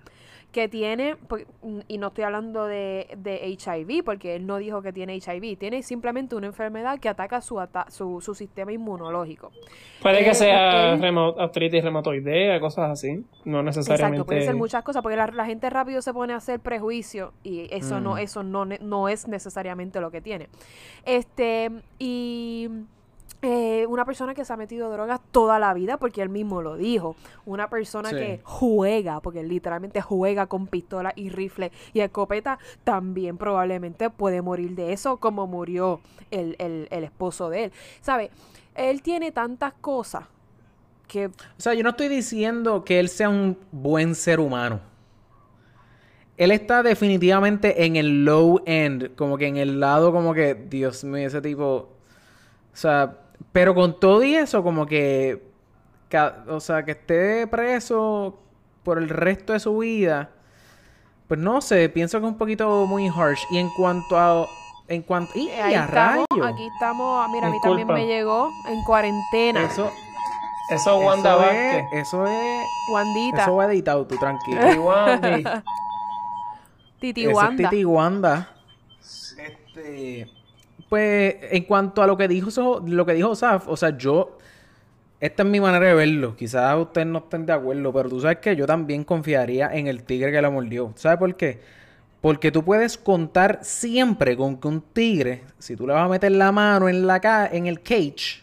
[0.52, 1.46] que tiene, pues,
[1.86, 5.82] y no estoy hablando de, de HIV, porque él no dijo que tiene HIV, tiene
[5.82, 9.52] simplemente una enfermedad que ataca su, ata- su, su sistema inmunológico.
[10.02, 13.24] Puede Eh, que sea él- artritis reumatoidea, cosas así.
[13.44, 14.16] No necesariamente.
[14.16, 17.32] Exacto, pueden ser muchas cosas, porque la, la gente rápido se pone a hacer prejuicio
[17.44, 18.18] y eso no, Mm.
[18.18, 20.48] eso no, no es necesariamente lo que tiene.
[21.04, 22.68] Este, y
[23.42, 26.76] eh, una persona que se ha metido drogas toda la vida, porque él mismo lo
[26.76, 27.16] dijo.
[27.46, 28.16] Una persona Sí.
[28.16, 34.74] que juega, porque literalmente juega con pistola y rifle y escopeta, también probablemente puede morir
[34.74, 36.00] de eso, como murió
[36.30, 37.72] el, el, el esposo de él.
[38.02, 38.30] ¿Sabe?
[38.74, 40.24] Él tiene tantas cosas
[41.08, 44.80] que O sea, yo no estoy diciendo que él sea un buen ser humano.
[46.36, 51.04] Él está definitivamente en el low end, como que en el lado como que, Dios
[51.04, 51.90] mío, ese tipo...
[52.72, 53.16] O sea,
[53.52, 55.48] pero con todo y eso, como que...
[56.48, 58.38] O sea, que esté preso
[58.82, 60.30] por el resto de su vida.
[61.28, 63.40] Pues no sé, pienso que es un poquito muy harsh.
[63.50, 64.46] Y en cuanto a...
[64.88, 65.30] En cuanto...
[65.36, 66.52] ¡Y Eh, Ahí a estamos, rayos!
[66.52, 67.28] aquí estamos.
[67.30, 69.64] Mira, a mí también me llegó en cuarentena.
[69.64, 69.88] Eso,
[70.70, 71.84] Eso Wanda eso Vázquez.
[71.92, 72.08] es...
[72.08, 72.66] Eso es...
[72.92, 73.42] Wandita.
[73.42, 74.60] Eso va editado, tú tranquilo.
[76.98, 77.70] Titi es Wanda.
[77.70, 78.48] Titi Wanda.
[79.38, 80.28] Este,
[80.90, 84.36] pues en cuanto a lo que dijo So- lo que dijo Saf, o sea, yo
[85.20, 86.34] esta es mi manera de verlo.
[86.36, 90.02] Quizás ustedes no estén de acuerdo, pero tú sabes que yo también confiaría en el
[90.02, 90.92] tigre que la mordió.
[90.96, 91.60] ¿Sabes por qué?
[92.20, 96.32] Porque tú puedes contar siempre con que un tigre, si tú le vas a meter
[96.32, 98.42] la mano en la ca en el cage,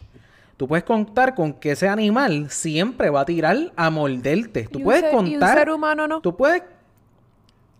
[0.55, 4.67] tú puedes contar con que ese animal siempre va a tirar a morderte.
[4.71, 5.57] Tú puedes ser- y un contar.
[5.57, 6.21] ser humano no.
[6.21, 6.63] Tú puedes.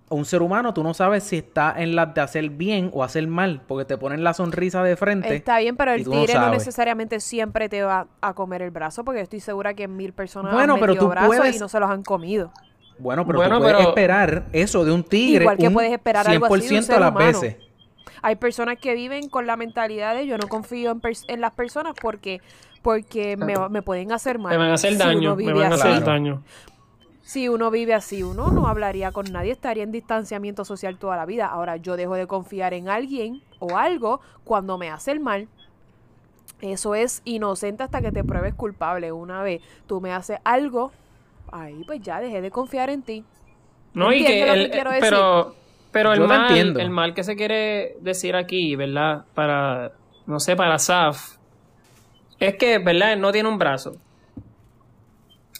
[0.10, 3.28] Un ser humano, tú no sabes si está en las de hacer bien o hacer
[3.28, 5.36] mal, porque te ponen la sonrisa de frente.
[5.36, 9.04] Está bien, pero el no tigre no, necesariamente siempre te va a comer el brazo,
[9.04, 11.80] porque estoy segura que mil personas Bueno, han pero tú brazos puedes- y no se
[11.82, 12.52] los han comido.
[13.00, 15.44] Bueno, pero Bueno, tú puedes pero- esperar eso de un tigre.
[15.44, 17.26] Igual que un puedes esperar algo así de un 100% ser las humano.
[17.28, 17.58] veces.
[18.22, 21.52] Hay personas que viven con la mentalidad de yo no confío en, pers- en las
[21.52, 22.40] personas porque
[22.82, 24.52] porque me, me pueden hacer mal.
[24.54, 25.36] Me van a hacer Si daño.
[25.36, 26.04] Me vive van a hacer así.
[26.04, 26.44] Daño.
[27.28, 31.26] Si uno vive así, uno no hablaría con nadie, estaría en distanciamiento social toda la
[31.26, 31.48] vida.
[31.48, 35.50] Ahora yo dejo de confiar en alguien o algo cuando me hace el mal.
[36.62, 39.12] Eso es inocente hasta que te pruebes culpable.
[39.12, 40.94] Una vez tú me haces algo,
[41.52, 43.26] ahí pues ya dejé de confiar en ti.
[43.94, 45.10] No, y que ¿Entiendes lo el- que quiero decir?
[45.10, 45.56] pero
[45.92, 46.80] Pero el mal, entiendo.
[46.80, 49.26] el mal que se quiere decir aquí, ¿verdad?
[49.34, 49.92] Para,
[50.28, 51.36] no sé, para Saf,
[52.40, 53.12] es que, ¿verdad?
[53.12, 53.98] Él no tiene un brazo.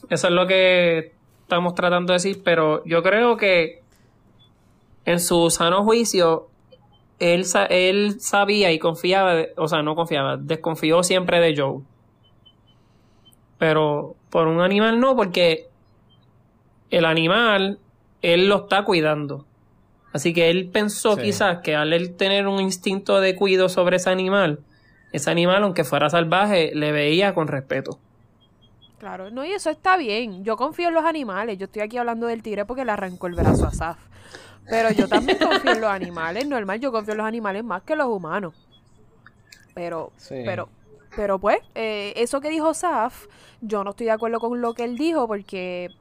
[0.10, 1.17] Eso es lo que
[1.48, 3.82] estamos tratando de decir, pero yo creo que
[5.06, 6.50] en su sano juicio,
[7.20, 11.84] él, él sabía y confiaba, o sea, no confiaba, desconfió siempre de Joe.
[13.58, 15.70] Pero por un animal no, porque
[16.90, 17.80] el animal,
[18.22, 19.46] él lo está cuidando.
[20.12, 21.22] Así que él pensó Sí.
[21.22, 24.60] quizás que al él tener un instinto de cuido sobre ese animal,
[25.14, 28.00] ese animal, aunque fuera salvaje, le veía con respeto.
[29.00, 30.44] Claro, no, y eso está bien.
[30.44, 31.58] Yo confío en los animales.
[31.58, 33.98] Yo estoy aquí hablando del tigre porque le arrancó el brazo a Saf.
[34.70, 36.48] Pero yo también confío en los animales.
[36.48, 38.54] Normal, yo confío en los animales más que los humanos.
[39.76, 40.42] Pero, Sí.
[40.44, 40.70] pero,
[41.16, 43.28] pero pues, eh, eso que dijo Saf,
[43.62, 45.92] yo no estoy de acuerdo con lo que él dijo porque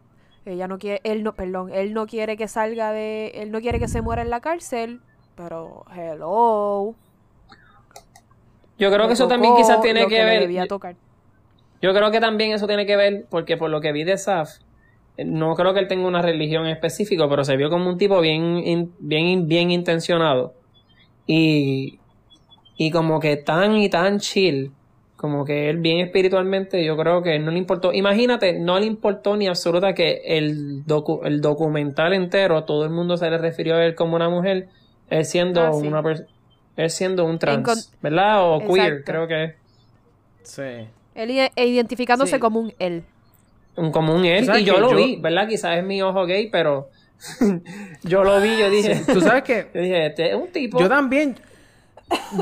[0.47, 3.79] ella no quiere, él no, perdón, él no quiere que salga de, él no quiere
[3.79, 5.01] que se muera en la cárcel.
[5.37, 6.95] Pero, hello.
[8.79, 10.41] Yo creo que eso tocó también quizás tiene lo que, le ver.
[10.41, 10.97] debía tocar.
[11.81, 14.51] Yo creo que también eso tiene que ver, porque por lo que vi de Saf,
[15.17, 18.21] eh, no creo que él tenga una religión específica, pero se vio como un tipo
[18.21, 20.57] bien, bien, bien intencionado.
[21.27, 22.03] Y,
[22.77, 24.79] y como que tan y tan chill,
[25.17, 27.93] como que él bien espiritualmente, yo creo que no le importó.
[27.93, 33.17] Imagínate, no le importó ni absoluta que el, docu- el documental entero, todo el mundo
[33.17, 34.71] se le refirió a él como una mujer,
[35.09, 35.87] él siendo Ah, sí.
[35.89, 36.29] una persona.
[36.77, 38.53] Él siendo un trans, ¿verdad?
[38.55, 39.55] O queer, creo que es.
[40.43, 40.63] Sí.
[41.17, 42.39] Él i- identificándose Sí.
[42.41, 43.03] como un él.
[43.77, 45.49] un como un él y yo lo yo- vi, ¿verdad?
[45.49, 46.89] Quizás es mi ojo gay, pero
[48.05, 50.79] yo lo vi, yo dije, Tú sabes que yo dije, este es un tipo.
[50.79, 51.37] yo también,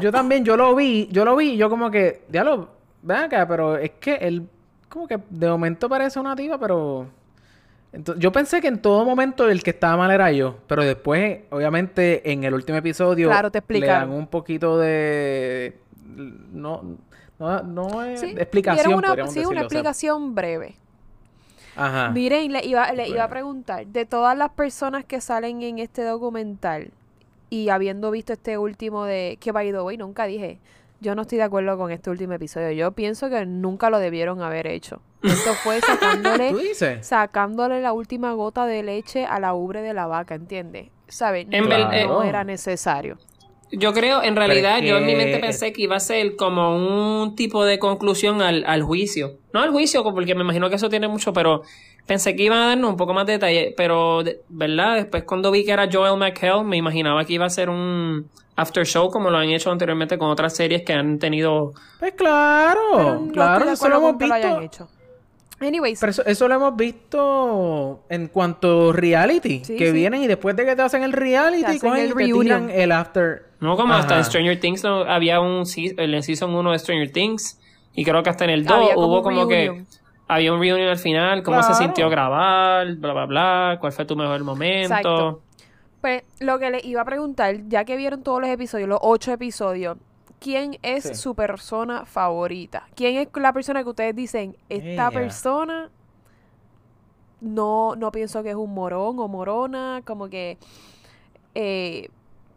[0.00, 2.68] yo también, yo lo vi, yo lo vi, y yo como que, diablo,
[3.02, 4.42] ven acá, pero es que él,
[4.88, 7.08] como que de momento parece una tipa, pero...
[7.92, 11.40] Ento- yo pensé que en todo momento el que estaba mal era yo, pero después,
[11.50, 15.76] obviamente, en el último episodio Claro, te le dan un poquito de...
[16.04, 16.96] No,
[17.44, 20.76] no, no es Sí, explicación, una, sí, una decirlo, o sea, explicación breve.
[21.76, 22.10] Ajá.
[22.10, 26.02] Miren, le iba, le iba a preguntar, de todas las personas que salen en este
[26.02, 26.92] documental
[27.50, 30.60] y habiendo visto este último de, que by the way, nunca dije,
[31.00, 34.40] yo no estoy de acuerdo con este último episodio, yo pienso que nunca lo debieron
[34.40, 35.02] haber hecho.
[35.22, 37.06] Esto fue sacándole, ¿Tú dices?
[37.06, 40.88] sacándole la última gota de leche a la ubre de la vaca, ¿entiendes?
[41.08, 41.46] ¿Sabes?
[41.50, 41.78] En No,
[42.08, 43.18] no era necesario.
[43.76, 46.76] Yo creo, en realidad, yo en mi mente pensé que iba a ser como
[47.22, 49.32] un tipo de conclusión al, al juicio.
[49.52, 51.62] No al juicio, porque me imagino que eso tiene mucho, pero
[52.06, 53.74] pensé que iban a darnos un poco más de detalle.
[53.76, 54.96] Pero, de- ¿verdad?
[54.96, 58.86] Después cuando vi que era Joel McHale, me imaginaba que iba a ser un after
[58.86, 63.14] show como lo han hecho anteriormente con otras series que han tenido Pues claro, Pero
[63.20, 64.84] no claro, de eso lo hemos lo hayan visto.
[64.84, 64.88] hecho.
[65.60, 69.92] Anyways, Pero eso, eso lo hemos visto en cuanto reality, Sí, que sí.
[69.92, 72.14] vienen y después de que te hacen el reality, Te hacen cogen el y te
[72.18, 72.66] reunion.
[72.66, 73.44] tiran el after.
[73.60, 77.10] No, como hasta en Stranger Things no, había un en el season 1 de Stranger
[77.12, 77.58] Things
[77.94, 79.84] y creo que hasta en el 2 Había como hubo como que
[80.26, 84.16] había un reunion al final, cómo se sintió grabar, bla bla bla, cuál fue tu
[84.16, 84.86] mejor momento.
[84.94, 85.40] Exacto.
[86.00, 89.32] Pues lo que le iba a preguntar, ya que vieron todos los episodios, los ocho
[89.32, 89.96] episodios,
[90.44, 91.14] ¿quién es Sí.
[91.14, 92.86] su persona favorita?
[92.94, 95.90] ¿Quién es la persona que ustedes dicen, esta persona
[97.40, 100.58] no, no pienso que es un morón o morona, como que,
[101.54, 102.08] eh,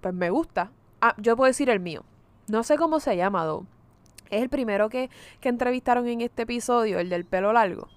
[0.02, 0.70] pues me gusta.
[1.02, 2.04] Ah, yo puedo decir el mío.
[2.48, 3.66] No sé cómo se llama, Do.
[4.30, 7.88] Es el primero que, que entrevistaron en este episodio, el del pelo largo.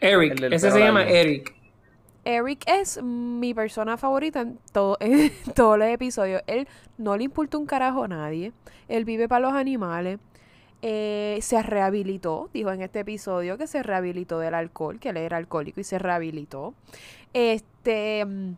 [0.00, 1.02] Eric, ese se llama.
[1.04, 1.54] Eric.
[2.24, 6.42] Eric es mi persona favorita en, todo, en todos los episodios.
[6.46, 8.52] Él no le importa un carajo a nadie.
[8.88, 10.18] Él vive para los animales.
[10.84, 15.36] Eh, se rehabilitó, dijo en este episodio que se rehabilitó del alcohol, que él era
[15.36, 16.74] alcohólico y se rehabilitó.
[17.32, 18.52] Este, mm,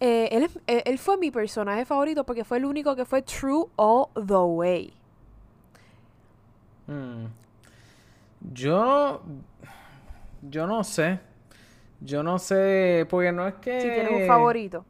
[0.00, 3.66] eh, él, es- él- fue mi personaje favorito porque fue el único que fue true
[3.76, 4.92] all the way.
[6.86, 7.26] Mm.
[8.52, 9.22] Yo.
[10.42, 11.18] Yo no sé.
[12.00, 13.06] Yo no sé.
[13.08, 13.80] Porque no es que.
[13.80, 14.84] Si tienes un favorito.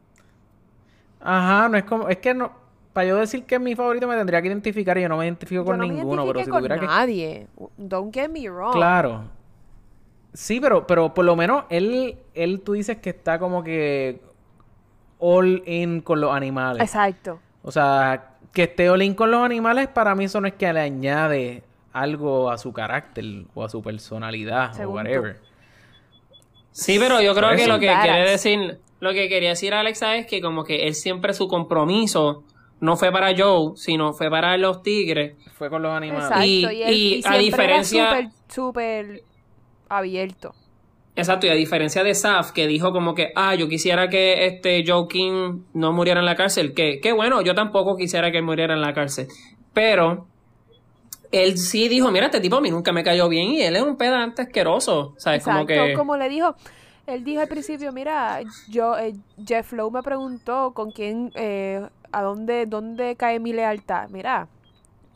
[1.20, 2.08] Ajá, no es como.
[2.08, 2.52] Es que no.
[2.92, 5.26] Para yo decir que es mi favorito me tendría que identificar y yo no me
[5.26, 6.24] identifico Yo con no me ninguno.
[6.26, 6.86] Pero si con tuviera que.
[6.86, 7.46] nadie.
[7.76, 8.72] Don't get me wrong.
[8.72, 9.24] Claro.
[10.32, 14.20] Sí, pero, pero por lo menos él, él tú dices que está como que
[15.18, 16.82] all in con los animales.
[16.82, 17.40] Exacto.
[17.62, 20.70] O sea, que esté all in con los animales, para mí eso no es que
[20.72, 25.26] le añade algo a su carácter o a su personalidad Según o tú.
[26.78, 30.26] Sí, pero yo creo que lo que quiere decir, lo que quería decir Alexa es
[30.26, 32.42] que como que él siempre su compromiso
[32.80, 35.34] no fue para Joe, sino fue para los tigres.
[35.54, 36.24] Fue con los animales.
[36.26, 36.44] Exacto.
[36.46, 39.22] Y- Y, él, y y a diferencia- súper, súper
[39.88, 40.52] abierto.
[41.14, 44.84] Exacto, y a diferencia de Saf, que dijo como que, ah, yo quisiera que este
[44.86, 48.44] Joe King no muriera en la cárcel, que, que bueno, yo tampoco quisiera que él
[48.44, 49.28] muriera en la cárcel.
[49.72, 50.26] Pero
[51.32, 53.82] él sí dijo, mira, este tipo a mí nunca me cayó bien y él es
[53.82, 55.14] un pedante asqueroso.
[55.18, 55.40] ¿Sabes?
[55.40, 55.94] Exacto, Como que...
[55.94, 56.54] como le dijo,
[57.06, 62.22] él dijo al principio, mira, yo, eh, Jeff Lowe me preguntó con quién, eh, a
[62.22, 64.08] dónde, dónde cae mi lealtad.
[64.08, 64.48] Mira,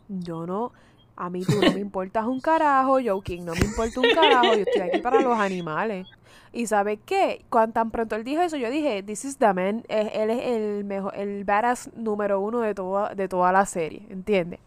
[0.08, 0.72] yo no,
[1.16, 4.54] a mí tú no me importas un carajo, Joe King no me importa un carajo,
[4.54, 6.06] yo estoy aquí para los animales.
[6.52, 7.44] Y ¿sabes qué?
[7.48, 10.46] Cuando tan pronto él dijo eso, yo dije, this is the man, eh, él es
[10.46, 14.58] el mejor, el badass número uno de toda, de toda la serie, ¿entiendes?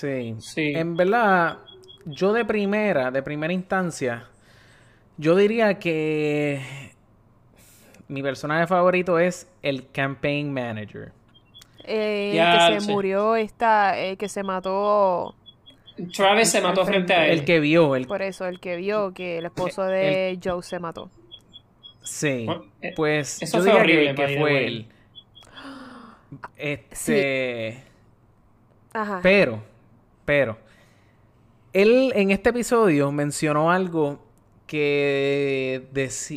[0.00, 0.36] Sí.
[0.38, 0.72] Sí.
[0.74, 1.58] En verdad,
[2.04, 4.26] yo de primera, de primera instancia,
[5.16, 6.60] yo diría que
[8.08, 11.12] mi personaje favorito es el campaign manager.
[11.84, 12.92] Eh, Ya, que se sí.
[12.92, 15.34] murió esta, eh, que se mató
[16.14, 17.40] Travis se mató frente a él.
[17.40, 20.78] El que vio, el por eso, el que vio que el esposo de Joe se
[20.78, 21.10] mató.
[22.02, 22.44] sí.
[22.46, 24.88] Bueno, eh, Pues eso yo fue diría horrible, que, fue él.
[26.56, 27.82] Este,
[28.92, 29.20] Ajá.
[29.22, 29.62] pero,
[30.28, 30.58] pero,
[31.72, 34.22] él en este episodio mencionó algo
[34.66, 35.86] que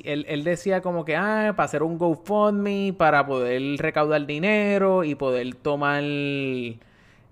[0.06, 5.16] él, él decía como que, ah, para hacer un GoFundMe, para poder recaudar dinero y
[5.16, 6.04] poder tomar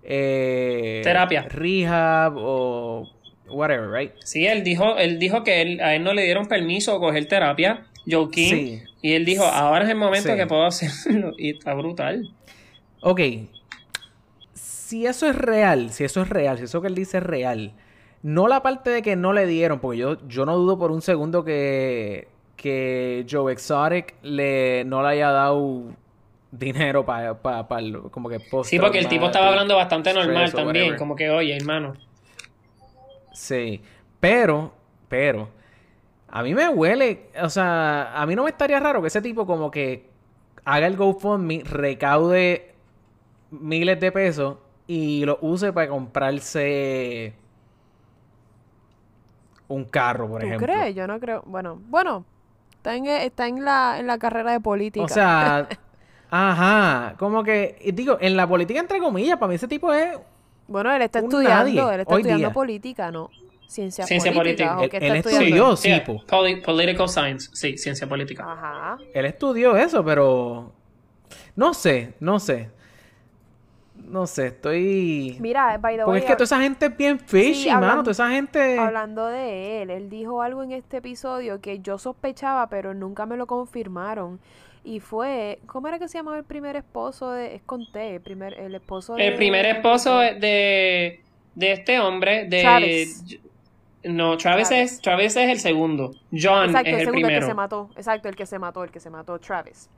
[0.03, 1.43] eh, Terapia.
[1.49, 3.07] rehab o
[3.47, 4.11] whatever, right?
[4.25, 7.25] Sí, él dijo, él dijo que él- a él no le dieron permiso a coger
[7.29, 8.81] terapia, Joe King, Sí.
[9.01, 10.35] y él dijo, ahora es el momento Sí.
[10.35, 12.29] que puedo hacerlo, y está brutal.
[13.01, 13.21] Ok.
[14.89, 17.73] Si eso es real, si eso es real, si eso que él dice es real,
[18.23, 21.03] no la parte de que no le dieron, porque yo, yo no dudo por un
[21.03, 25.83] segundo que, que Joe Exotic le, no le haya dado
[26.49, 27.35] dinero para
[28.09, 31.55] como que post Sí, porque el tipo estaba hablando bastante normal también, como que, oye,
[31.55, 31.93] hermano.
[33.31, 33.83] Sí,
[34.19, 34.73] pero,
[35.07, 35.49] pero,
[36.29, 39.45] a mí me huele, o sea, a mí no me estaría raro que ese tipo
[39.45, 40.09] como que
[40.65, 42.73] haga el GoFundMe, recaude
[43.51, 44.57] miles de pesos
[44.91, 47.35] y lo use para comprarse
[49.67, 50.67] un carro, por ¿Tú ejemplo.
[50.67, 50.95] crees?
[50.95, 51.43] Yo no creo.
[51.45, 52.25] Bueno, bueno,
[52.71, 55.05] está en, está en la, en la carrera de política.
[55.05, 55.67] O sea,
[56.31, 60.17] ajá, como que, y digo, en la política entre comillas, para mí ese tipo es
[60.67, 62.53] bueno, él está estudiando, nadie él está estudiando día.
[62.53, 63.29] política, ¿no?
[63.67, 64.75] Ciencia, Ciencia política.
[64.75, 64.97] política.
[64.97, 65.39] ¿o Él- él estudió.
[65.41, 65.75] estudiando?
[65.77, 66.23] Sí, Yeah, po.
[66.27, 68.43] poli- political science, sí, ciencia política.
[68.51, 68.97] Ajá.
[69.13, 70.71] Él estudió eso, pero
[71.55, 72.71] no sé, no sé.
[74.09, 75.37] No sé, estoy...
[75.39, 77.77] Mira, by the Porque way, es que toda esa gente es bien fishy, mano.
[77.77, 78.79] hablando- Toda esa gente...
[78.79, 83.37] hablando de él, él dijo algo en este episodio que yo sospechaba, pero nunca me
[83.37, 84.39] lo confirmaron.
[84.83, 88.21] Y fue, ¿cómo era que se llamaba el primer esposo de, es con T, el
[88.21, 89.27] primer, el esposo de...
[89.27, 91.21] El primer esposo de,
[91.55, 92.61] de este hombre, de...
[92.61, 93.39] Travis.
[94.05, 94.91] No, Travis, Travis.
[94.93, 96.13] es Travis es el segundo.
[96.31, 97.39] John Exacto, es el el, segundo, el primero.
[97.41, 97.89] que se mató.
[97.95, 99.89] Exacto, el que se mató, el que se mató, Travis.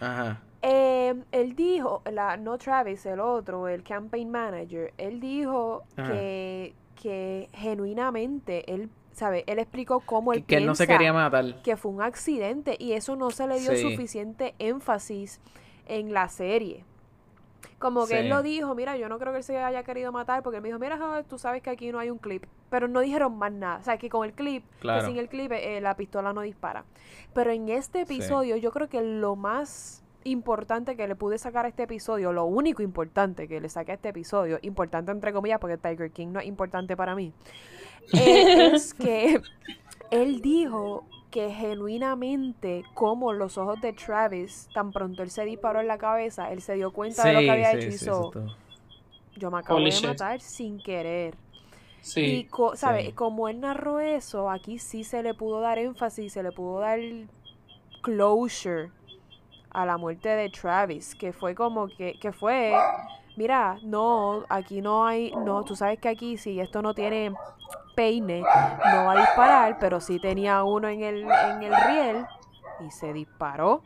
[0.00, 0.40] Ajá.
[0.66, 6.10] Eh, él dijo, la, no Travis, el otro, el campaign manager, él dijo Ajá.
[6.12, 9.44] que, que genuinamente, él, ¿sabe?
[9.46, 11.60] Él explicó cómo él Que, él no se quería matar.
[11.62, 13.82] que fue un accidente y eso no se le dio Sí.
[13.82, 15.40] suficiente énfasis
[15.86, 16.84] en la serie.
[17.78, 20.42] Como que él lo dijo, mira, yo no creo que él se haya querido matar
[20.42, 22.44] porque él me dijo, mira, joder, tú sabes que aquí no hay un clip.
[22.70, 23.78] Pero no dijeron más nada.
[23.80, 25.00] O sea, que con el clip, Claro.
[25.02, 26.84] que sin el clip, eh, la pistola no dispara.
[27.34, 31.68] Pero en este episodio, yo creo que lo más importante que le pude sacar a
[31.68, 35.78] este episodio, lo único importante que le saqué a este episodio, importante entre comillas, porque
[35.78, 37.32] Tiger King no es importante para mí,
[38.14, 39.40] eh, es que
[40.10, 45.88] él dijo que genuinamente, como los ojos de Travis, tan pronto él se disparó en
[45.88, 48.30] la cabeza, él se dio cuenta de lo que había sí, hecho y sí, hizo,
[49.36, 50.04] yo me acabo Holy de shit.
[50.08, 51.34] matar sin querer.
[52.14, 53.06] Y, co- ¿sabes?
[53.06, 53.12] sí.
[53.14, 57.00] Como él narró eso, aquí sí se le pudo dar énfasis, se le pudo dar
[58.02, 58.90] closure
[59.74, 62.72] a la muerte de Travis, que fue como que, que fue,
[63.36, 67.32] mira, no, aquí no hay, no, tú sabes que aquí si esto no tiene
[67.94, 72.24] peine, no va a disparar, pero sí tenía uno en el, en el riel
[72.86, 73.82] y se disparó.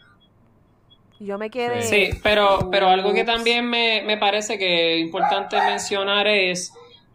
[1.19, 1.83] Y Yo me quedé...
[1.83, 6.73] Sí, pero, pero algo que también me, me parece que es importante mencionar es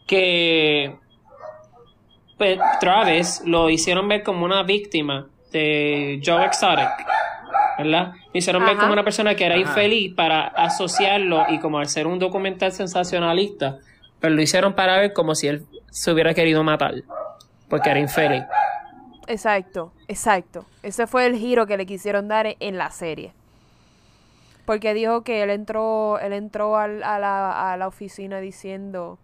[0.08, 0.96] que
[2.38, 6.90] pues, Travis lo hicieron ver como una víctima de Joe Exotic,
[7.78, 8.14] ¿verdad?
[8.34, 9.62] Hicieron ver como una persona que era Ajá.
[9.64, 13.78] infeliz para asociarlo y como al ser un documental sensacionalista,
[14.20, 16.96] pero lo hicieron para ver como si él se hubiera querido matar,
[17.70, 18.44] porque era infeliz.
[19.28, 20.66] Exacto, exacto.
[20.82, 23.34] Ese fue el giro que le quisieron dar en la serie.
[24.66, 29.20] Porque dijo que él entró, él entró al- a, la, a la oficina diciendo,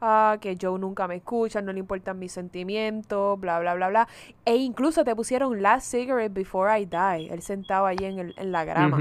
[0.00, 4.08] ah, que Joe nunca me escucha, no le importan mis sentimientos, bla, bla, bla, bla.
[4.44, 8.52] E incluso te pusieron Last Cigarette Before I Die, él sentado allí en, el, en
[8.52, 8.96] la grama.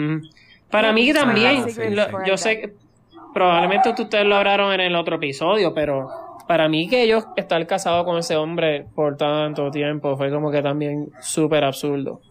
[0.71, 1.63] Para mí también,
[1.95, 2.73] lo- yo sé que
[3.33, 6.09] probablemente ustedes lo hablaron en el otro episodio, pero
[6.47, 10.61] para mí que ellos estar casados con ese hombre por tanto tiempo fue como que
[10.61, 12.21] también súper absurdo.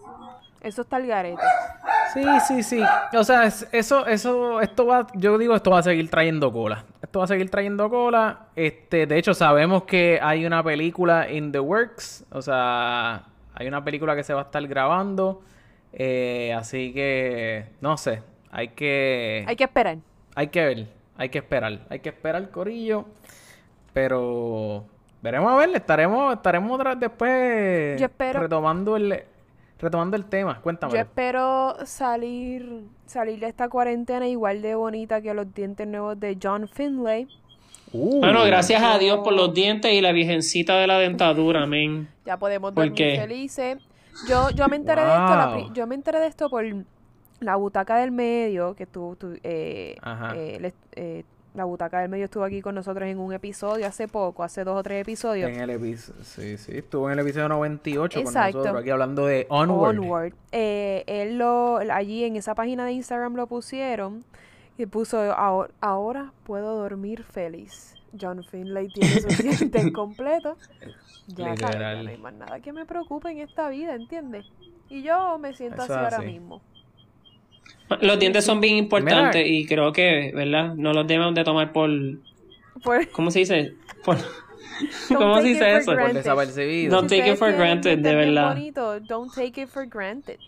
[0.65, 1.43] Eso está el garete.
[2.13, 2.83] Sí, sí, sí.
[3.17, 6.85] O sea, es- eso, eso, esto va, yo digo, esto va a seguir trayendo cola.
[7.03, 8.47] Esto va a seguir trayendo cola.
[8.57, 12.25] Este, de hecho, sabemos que hay una película in the works.
[12.31, 15.43] O sea, hay una película que se va a estar grabando.
[15.93, 18.23] Eh, así que, no sé.
[18.51, 19.97] Hay que, Hay que esperar.
[20.37, 20.87] hay que ver,
[21.17, 23.05] hay que esperar, hay que esperar corillo,
[23.93, 24.85] pero
[25.23, 29.25] veremos a ver, estaremos, estaremos otra vez después Yo espero- retomando el,
[29.79, 30.93] retomando el tema, cuéntame.
[30.93, 36.39] Yo espero salir, salir de esta cuarentena igual de bonita que los dientes nuevos de
[36.43, 37.29] John Finlay.
[37.93, 42.09] Uh, Bueno, gracias a Dios por los dientes y la virgencita de la dentadura, amén.
[42.25, 43.21] Ya podemos ¿Por dormir qué?
[43.21, 43.79] felices.
[44.29, 46.65] Yo, yo me enteré de esto, la yo me enteré de esto por
[47.41, 49.97] la butaca del medio, que tú, tú, eh,
[50.35, 51.25] eh, eh,
[51.55, 54.77] la butaca del medio estuvo aquí con nosotros en un episodio hace poco, hace dos
[54.77, 55.49] o tres episodios.
[55.49, 58.41] en el episodio, sí, sí, estuvo en el episodio 98 Exacto.
[58.41, 59.99] con nosotros aquí hablando de Onward.
[59.99, 60.35] Onward.
[60.51, 64.25] Eh, él lo, allí en esa página de Instagram lo pusieron
[64.77, 67.95] y puso ahora, ahora puedo dormir feliz.
[68.21, 70.59] John Finlay tiene sus dientes completos.
[71.29, 74.45] Ya, no hay más nada que me preocupe en esta vida, ¿entiendes?
[74.89, 76.27] Y yo me siento Eso así ahora así.
[76.27, 76.61] mismo.
[78.01, 79.47] Los dientes son bien importantes Mira.
[79.57, 80.75] y creo que, ¿verdad?
[80.75, 81.91] No los deben de tomar por...
[82.83, 83.75] Por- ¿Cómo se dice?
[84.05, 84.17] Por-
[85.09, 85.85] Don't ¿Cómo take se it dice for eso?
[85.87, 86.17] Por granted.
[86.17, 86.97] desapercibido.
[86.97, 88.55] Don't Si take it for granted, de verdad.
[88.55, 90.39] bonitos, don't take it for granted.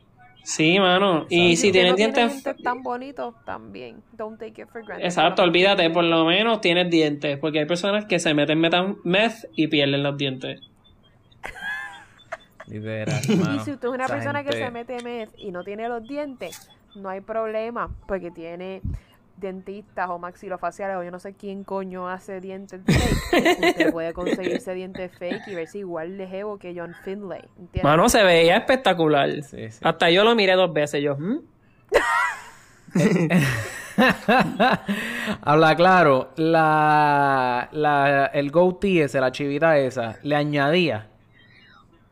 [0.42, 1.26] Sí, mano.
[1.28, 2.42] Y si usted tienen no tiene dientes...
[2.44, 4.02] dientes tan bonitos, también.
[4.12, 5.04] Don't take it for granted.
[5.04, 9.44] Exacto, olvídate, por lo menos tienes dientes, porque hay personas que se meten metan meth
[9.56, 10.60] y pierden los dientes.
[12.66, 15.88] Literal, Y si usted es una Esa persona que se mete meth y no tiene
[15.88, 18.82] los dientes, no hay problema, porque tiene
[19.36, 22.80] dentistas o maxilofaciales o yo no sé quién coño hace dientes
[23.30, 23.58] fake.
[23.60, 27.84] usted puede conseguirse dientes fake y verse igual de jevo que John Finlay, ¿entiendes?
[27.84, 29.30] Mano, se veía espectacular.
[29.42, 29.80] Sí, sí.
[29.82, 31.16] Hasta yo lo miré dos veces, yo.
[31.16, 31.38] ¿hmm?
[35.42, 41.08] Habla claro, la, la, el goatee ese, la chivita esa, le añadía.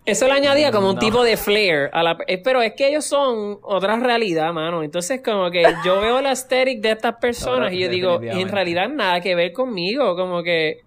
[0.06, 1.00] Eso le añadía como un No.
[1.00, 2.18] tipo de flair a la...
[2.26, 4.82] eh, Pero es que ellos son otra realidad, mano.
[4.82, 8.54] Entonces, como que yo veo la aesthetic de estas personas y yo digo, en Definitivamente.
[8.54, 10.14] realidad nada que ver conmigo.
[10.14, 10.80] Como que...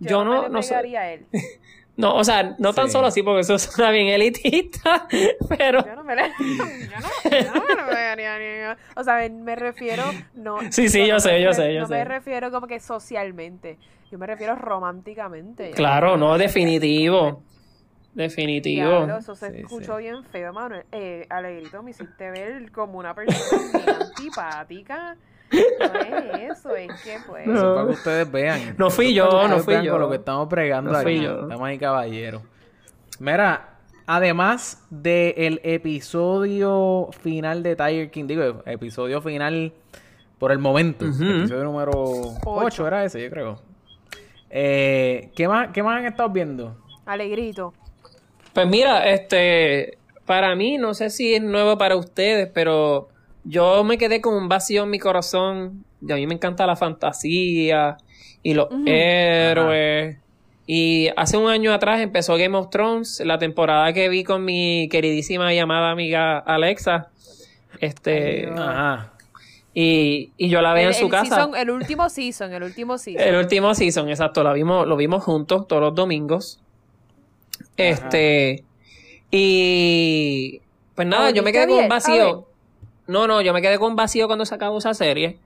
[0.00, 1.26] yo no- me le no a él.
[1.96, 5.06] No, o sea, no tan solo así porque eso suena bien elitista,
[5.50, 5.84] pero...
[5.84, 6.64] Yo no me le, yo
[6.98, 11.06] no, yo no me le pegaría ni a- O sea, me refiero no Sí, sí,
[11.06, 11.92] yo no sé, yo sé, yo no sé.
[11.92, 13.76] me refiero como que socialmente.
[14.10, 15.72] Yo me refiero románticamente.
[15.72, 17.42] Claro, no, definitivo.
[18.14, 18.88] Definitivo.
[18.88, 20.84] Diablo, eso se Sí, escuchó bien feo, Manuel.
[20.92, 25.16] Eh, Alegrito, me hiciste ver como una persona bien antipática.
[25.52, 27.46] No es eso, es que pues...
[27.48, 28.74] Eso es para que ustedes vean.
[28.78, 29.92] No fui yo, no fui yo.
[29.92, 31.04] Con lo que estamos pregando No aquí.
[31.16, 31.42] fui yo.
[31.42, 32.42] Estamos ahí, caballeros.
[33.18, 39.72] Mira, además del episodio final de Tiger King, digo, episodio final
[40.38, 41.04] por el momento.
[41.06, 41.22] Ujú.
[41.24, 41.92] Episodio número
[42.44, 43.60] 8 era ese, yo creo.
[44.50, 46.76] Eh, ¿qué, más, ¿Qué más han estado viendo?
[47.06, 47.74] Alegrito.
[48.52, 53.08] Pues mira, este, para mí, no sé si es nuevo para ustedes, pero
[53.44, 55.84] yo me quedé con un vacío en mi corazón.
[56.06, 57.96] Y a mí me encanta la fantasía
[58.42, 60.16] y los héroes.
[60.66, 64.88] Y hace un año atrás empezó Game of Thrones, la temporada que vi con mi
[64.90, 67.08] queridísima y amada amiga Alexa.
[67.80, 69.12] Este, Ajá.
[69.74, 71.36] y, y yo la veía en su el casa.
[71.46, 73.26] season- el último season, el último season.
[73.26, 76.60] El último season, exacto, lo vimos, lo vimos juntos todos los domingos.
[77.88, 78.64] Este,
[79.30, 80.60] y
[80.94, 82.46] pues nada, ¿Lo yo me quedé con un vacío.
[83.06, 85.38] No, no, yo me quedé con un vacío cuando se acabó esa serie.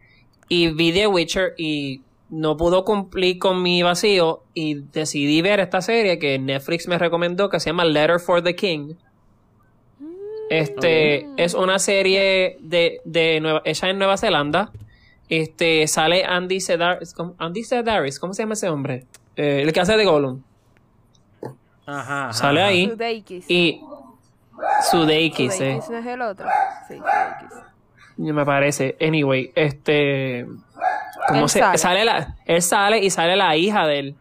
[0.49, 4.43] Y vi The Witcher y no pudo cumplir con mi vacío.
[4.53, 8.55] Y decidí ver esta serie que Netflix me recomendó que se llama Letter for the
[8.55, 8.95] King.
[10.51, 14.73] Este es una serie de, de Nueva, hecha en Nueva Zelanda.
[15.29, 17.15] Este sale Andy Sedaris.
[17.39, 19.07] Andy Sedaris, ¿cómo se llama ese hombre?
[19.37, 20.43] Eh, el que hace de Gollum.
[21.87, 22.25] Ajá.
[22.25, 22.69] ajá, Sale ajá.
[22.71, 22.89] ahí.
[22.91, 23.51] Sudeikis.
[23.51, 23.81] Y
[24.91, 26.47] Sudeikis, eh, Sudeikis no es el otro.
[26.89, 28.35] Sí, Sudeikis.
[28.35, 28.97] me parece.
[29.01, 30.47] Anyway, este.
[31.29, 31.79] ¿Cómo Él se, sale.
[31.79, 32.05] sale.
[32.05, 34.15] la, él sale y sale la hija de él.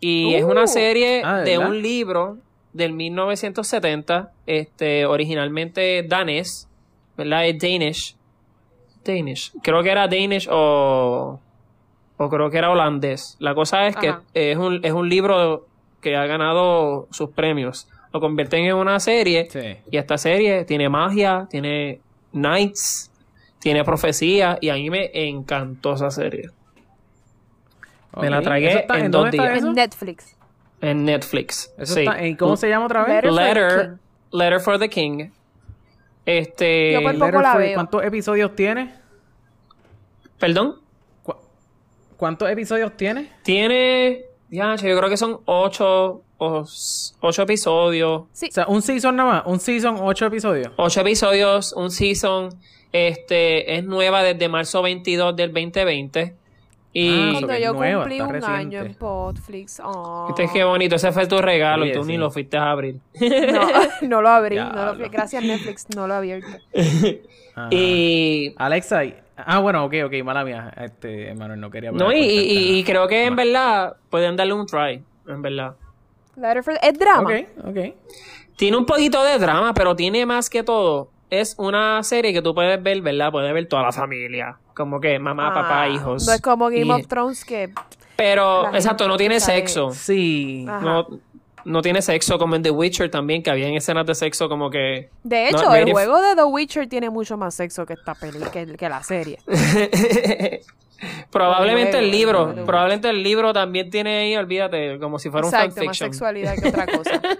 [0.00, 0.68] Y es una Uh.
[0.68, 2.38] serie Ah, ¿de un libro
[2.72, 6.68] del 1970, este, originalmente danés,
[7.16, 7.46] ¿verdad?
[7.46, 8.16] Es Danish.
[9.04, 9.52] Danish.
[9.62, 11.40] Creo que era Danish o.
[12.16, 13.36] o creo que era holandés.
[13.40, 15.66] La cosa es que es un, es un libro
[16.06, 17.88] que ha ganado sus premios.
[18.12, 19.76] Lo convierten en una serie Sí.
[19.90, 21.98] y esta serie tiene magia, tiene
[22.30, 23.10] knights,
[23.58, 26.50] tiene profecía y a mí me encantó esa serie.
[28.20, 29.58] Me la tragué ¿Eso está- en dos días.
[29.64, 30.36] En Netflix.
[30.80, 31.74] En Netflix.
[31.76, 32.00] Eso sí.
[32.02, 33.24] está- ¿Y cómo se llama otra vez?
[33.24, 33.98] Letter for the Letter, King.
[34.38, 35.30] Letter for the King.
[36.24, 36.92] Este.
[36.92, 37.74] Yo por poco Letter la for- veo.
[37.74, 38.94] ¿Cuántos episodios tiene?
[40.38, 40.76] Perdón.
[41.24, 41.34] ¿Cu-
[42.16, 43.32] ¿Cuántos episodios tiene?
[43.42, 44.22] Tiene.
[44.50, 48.22] Ya, yo creo que son ocho, ocho episodios.
[48.32, 48.46] Sí.
[48.48, 49.42] O sea, un season nada más.
[49.46, 50.68] Un season, ocho episodios.
[50.76, 52.50] Ocho episodios, un season.
[52.92, 56.34] Este es nueva desde marzo 22 del 2020.
[56.92, 58.56] Y Ah, Cuando que es yo nueva, cumplí está un reciente.
[58.78, 59.82] año en Podflix.
[59.84, 60.28] Oh.
[60.30, 62.16] este qué bonito, ese fue tu regalo y Oye, tú ni sí.
[62.18, 63.00] lo fuiste a abrir.
[63.20, 63.60] No,
[64.08, 64.56] no lo abrí.
[64.56, 66.48] No lo- lo- gracias Netflix, no lo he abierto.
[67.54, 67.68] Ajá.
[67.70, 68.54] y.
[68.56, 69.02] Alexa.
[69.36, 70.72] Ah, bueno, ok, ok, mala mía.
[70.76, 74.66] Este, Manuel no quería No, hablar y, y- creo que en verdad pueden darle un
[74.66, 75.02] try.
[75.28, 75.74] En verdad.
[76.36, 77.22] Letter for- Es drama.
[77.28, 77.78] Ok, ok.
[78.56, 81.10] Tiene un poquito de drama, pero tiene más que todo.
[81.28, 83.30] Es una serie que tú puedes ver, ¿verdad?
[83.32, 84.56] Puedes ver toda la familia.
[84.74, 86.26] Como que mamá, papá, Ah, hijos.
[86.26, 87.70] No es como Game Y- of Thrones que.
[88.16, 89.90] Pero, exacto, no tiene sabe- sexo.
[89.90, 90.64] Sí.
[90.68, 90.80] Ajá.
[90.80, 91.06] No,
[91.66, 95.10] no tiene sexo como en The Witcher también, que había escenas de sexo como que...
[95.24, 98.76] De hecho, el juego de The Witcher tiene mucho más sexo que esta peli, que,
[98.76, 99.38] que la serie.
[101.30, 105.68] probablemente el libro, probablemente el libro también tiene ahí, olvídate, como si fuera un Exacto,
[105.84, 106.12] más fanfiction.
[106.12, 107.20] sexualidad que otra cosa.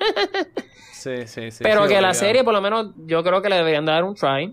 [0.93, 1.63] Sí, sí, sí.
[1.63, 4.17] Pero sí, que la serie, por lo menos, yo creo que le deberían dar un
[4.17, 4.53] try.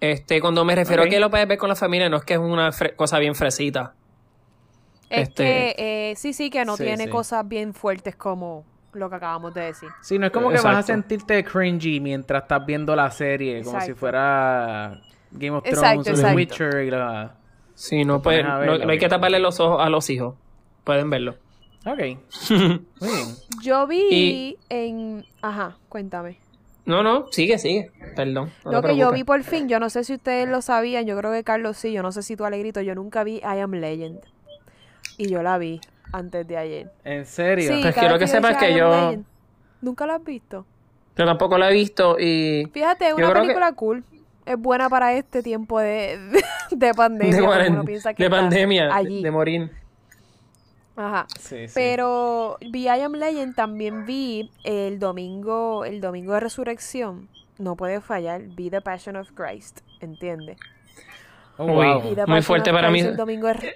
[0.00, 2.34] Este, cuando me refiero a que lo puedes ver con la familia, no es que
[2.34, 3.94] es una fre- cosa bien fresita.
[5.08, 7.10] Es Este- que eh, sí, sí, que no Sí, tiene sí.
[7.10, 9.88] cosas bien fuertes como lo que acabamos de decir.
[10.02, 13.80] Sí, no es como que vas a sentirte cringy mientras estás viendo la serie, como
[13.80, 15.00] si fuera
[15.32, 16.34] Game of Thrones o The.
[16.34, 17.34] Witcher y la...
[17.74, 20.34] Sí, no, no, hay que taparle los ojos a los hijos.
[20.82, 21.36] Pueden verlo.
[21.84, 21.98] Ok.
[22.50, 22.58] Muy
[23.00, 23.36] bien.
[23.62, 25.24] Yo vi Y- en...
[25.42, 26.38] Ajá, cuéntame.
[26.86, 27.90] No, no, sigue, sigue.
[28.14, 28.50] Perdón.
[28.64, 31.16] no Lo que yo vi por fin, yo no sé si ustedes lo sabían, yo
[31.18, 33.72] creo que Carlos sí, yo no sé si tú Alegrito, yo nunca vi I Am
[33.72, 34.20] Legend.
[35.18, 35.80] Y yo la vi
[36.12, 36.92] antes de ayer.
[37.04, 37.74] ¿En serio?
[37.74, 39.14] Sí, Pues quiero que sepas que yo-.
[39.80, 40.66] ¿Nunca la has visto?
[41.16, 42.68] Yo tampoco la he visto y...
[42.72, 44.04] Fíjate, es una que- película cool.
[44.44, 46.18] Es buena para este tiempo de,
[46.70, 47.34] de, pandemia.
[47.36, 49.22] de, porque cuaren- uno piensa que de está pandemia, Allí.
[49.22, 49.70] de morir.
[50.94, 51.26] Ajá.
[51.38, 51.72] Sí, sí.
[51.74, 57.28] Pero vi I Am Legend, también vi el domingo, el domingo de resurrección.
[57.58, 60.58] No puede fallar, vi The Passion of Christ, ¿entiendes?
[61.58, 61.86] Oh, Uy.
[61.86, 62.26] wow.
[62.26, 63.10] Muy fuerte para Christ mí.
[63.10, 63.74] El domingo de,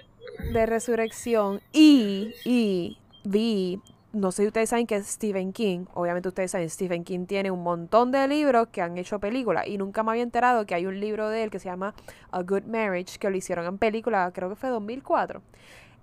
[0.53, 1.61] de resurrección.
[1.71, 3.81] Y, y vi,
[4.13, 5.85] no sé si ustedes saben que es Stephen King.
[5.93, 9.67] Obviamente ustedes saben, Stephen King tiene un montón de libros que han hecho películas.
[9.67, 11.93] Y nunca me había enterado que hay un libro de él que se llama
[12.31, 15.41] A Good Marriage, que lo hicieron en película, creo que fue 2004.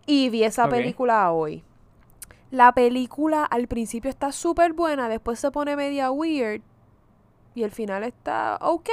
[0.07, 1.63] Y vi esa película hoy.
[2.51, 6.63] La película al principio está súper buena, después se pone media weird.
[7.55, 8.89] Y el final está ok,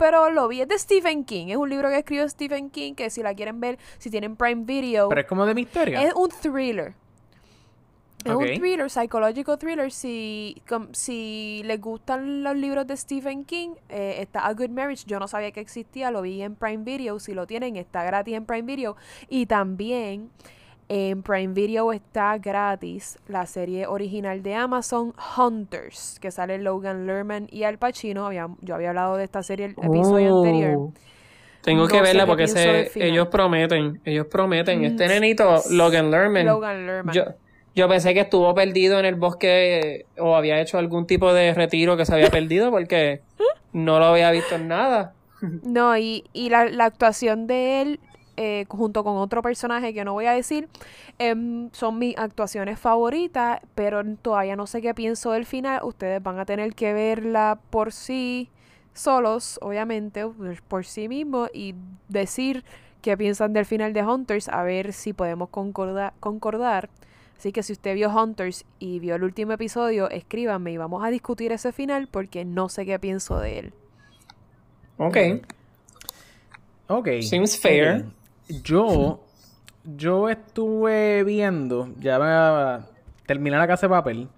[0.00, 0.62] pero lo vi.
[0.62, 1.48] Es de Stephen King.
[1.48, 2.94] Es un libro que escribió Stephen King.
[2.94, 6.00] Que si la quieren ver, si tienen Prime Video, Pero es como de misterio.
[6.00, 6.94] es un thriller.
[8.24, 9.90] Es un thriller, psychological thriller.
[9.92, 15.04] Si, com- si les gustan los libros de Stephen King, eh, está A Good Marriage.
[15.06, 17.18] Yo no sabía que existía, lo vi en Prime Video.
[17.20, 18.96] Si lo tienen, está gratis en Prime Video.
[19.30, 20.30] Y también
[20.92, 27.46] en Prime Video está gratis la serie original de Amazon, Hunters, que sale Logan Lerman
[27.48, 28.26] y Al Pacino.
[28.26, 30.44] Había- yo había hablado de esta serie el episodio Oh.
[30.44, 30.88] anterior.
[31.62, 32.88] Tengo No que verla porque final.
[32.96, 34.80] ellos prometen, ellos prometen.
[34.80, 37.14] Mm, Este nenito, Logan Lerman, Logan Lerman.
[37.14, 37.22] yo,
[37.76, 41.96] yo pensé que estuvo perdido en el bosque o había hecho algún tipo de retiro
[41.96, 43.20] que se había perdido porque
[43.72, 45.12] no lo había visto en nada.
[45.62, 48.00] No, y, y la, la actuación de él,
[48.42, 50.66] eh, junto con otro personaje que no voy a decir,
[51.18, 55.82] em, son mis actuaciones favoritas, pero todavía no sé qué pienso del final.
[55.84, 58.48] Ustedes van a tener que verla por sí
[58.94, 60.24] solos, obviamente,
[60.68, 61.74] por- sí mismos, y
[62.08, 62.64] decir
[63.02, 66.88] qué piensan del final de Hunters, a ver si podemos concorda- concordar.
[67.38, 71.08] Así que si usted vio Hunters y vio el último episodio, escríbanme y vamos a
[71.10, 73.72] discutir ese final porque no sé qué pienso de él.
[74.96, 75.16] Ok.
[76.88, 77.08] Ok.
[77.22, 78.04] Seems fair.
[78.62, 79.20] Yo,
[79.84, 82.80] yo estuve viendo, ya va a
[83.26, 84.28] terminar la casa de papel.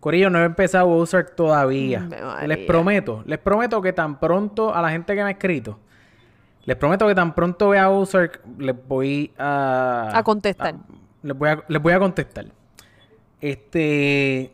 [0.00, 2.08] Corillo, no he empezado Ozark todavía.
[2.46, 5.78] Les prometo, les prometo que tan pronto a la gente que me ha escrito,
[6.64, 10.12] les prometo que tan pronto vea Ozark, les voy a...
[10.14, 10.76] A contestar.
[11.22, 12.46] les, voy a, les voy a contestar.
[13.40, 14.52] Este...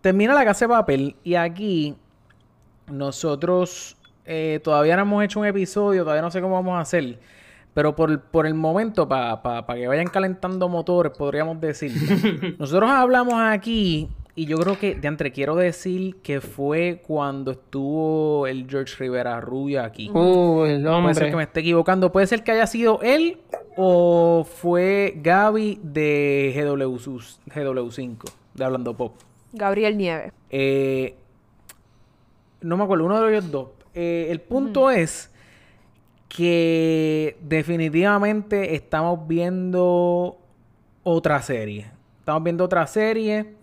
[0.00, 1.96] Termina la casa de papel y aquí
[2.86, 7.18] nosotros eh, todavía no hemos hecho un episodio, todavía no sé cómo vamos a hacer.
[7.74, 11.92] Pero por, por el momento, para que vayan calentando motores, podríamos decir.
[12.58, 18.48] nosotros hablamos aquí, y yo creo que, de entre quiero decir que fue cuando estuvo
[18.48, 20.10] el George Rivera Rubio aquí.
[20.10, 22.10] Uh, el Puede ser que me esté equivocando.
[22.10, 23.38] Puede ser que haya sido él
[23.76, 29.14] o fue Gaby de GW, GW5, de Hablando Pop.
[29.52, 30.32] Gabriel Nieves.
[30.50, 31.14] Eh,
[32.60, 33.68] no me acuerdo, uno de ellos dos.
[33.94, 35.32] Eh, el punto es
[36.34, 40.36] que definitivamente estamos viendo
[41.04, 41.92] otra serie.
[42.18, 43.54] Estamos viendo otra serie.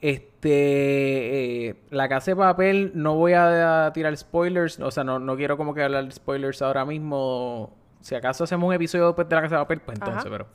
[0.00, 5.36] Este, eh, la casa de papel, no voy a, tirar spoilers, o sea, no, no
[5.36, 7.72] quiero como que hablar de spoilers ahora mismo.
[8.00, 10.30] Si acaso hacemos un episodio después de la casa de papel, pues entonces, Ajá.
[10.30, 10.46] pero.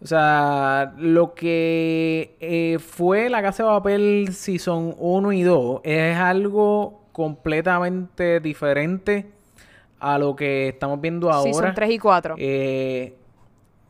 [0.00, 6.16] O sea, lo que eh, fue la casa de papel Season 1 y 2 es
[6.16, 9.37] algo completamente diferente
[10.00, 11.52] a lo que estamos viendo ahora.
[11.52, 12.34] Sí, son 3 y 4.
[12.38, 13.16] Eh,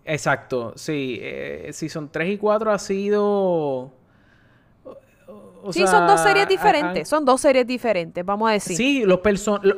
[0.05, 1.19] exacto, sí.
[1.21, 3.93] Eh, Season 3 y 4 ha sido...
[5.63, 7.09] o sí, sea, son dos series diferentes.
[7.09, 8.77] Son dos series diferentes, vamos a decir.
[8.77, 9.77] Sí, los personajes.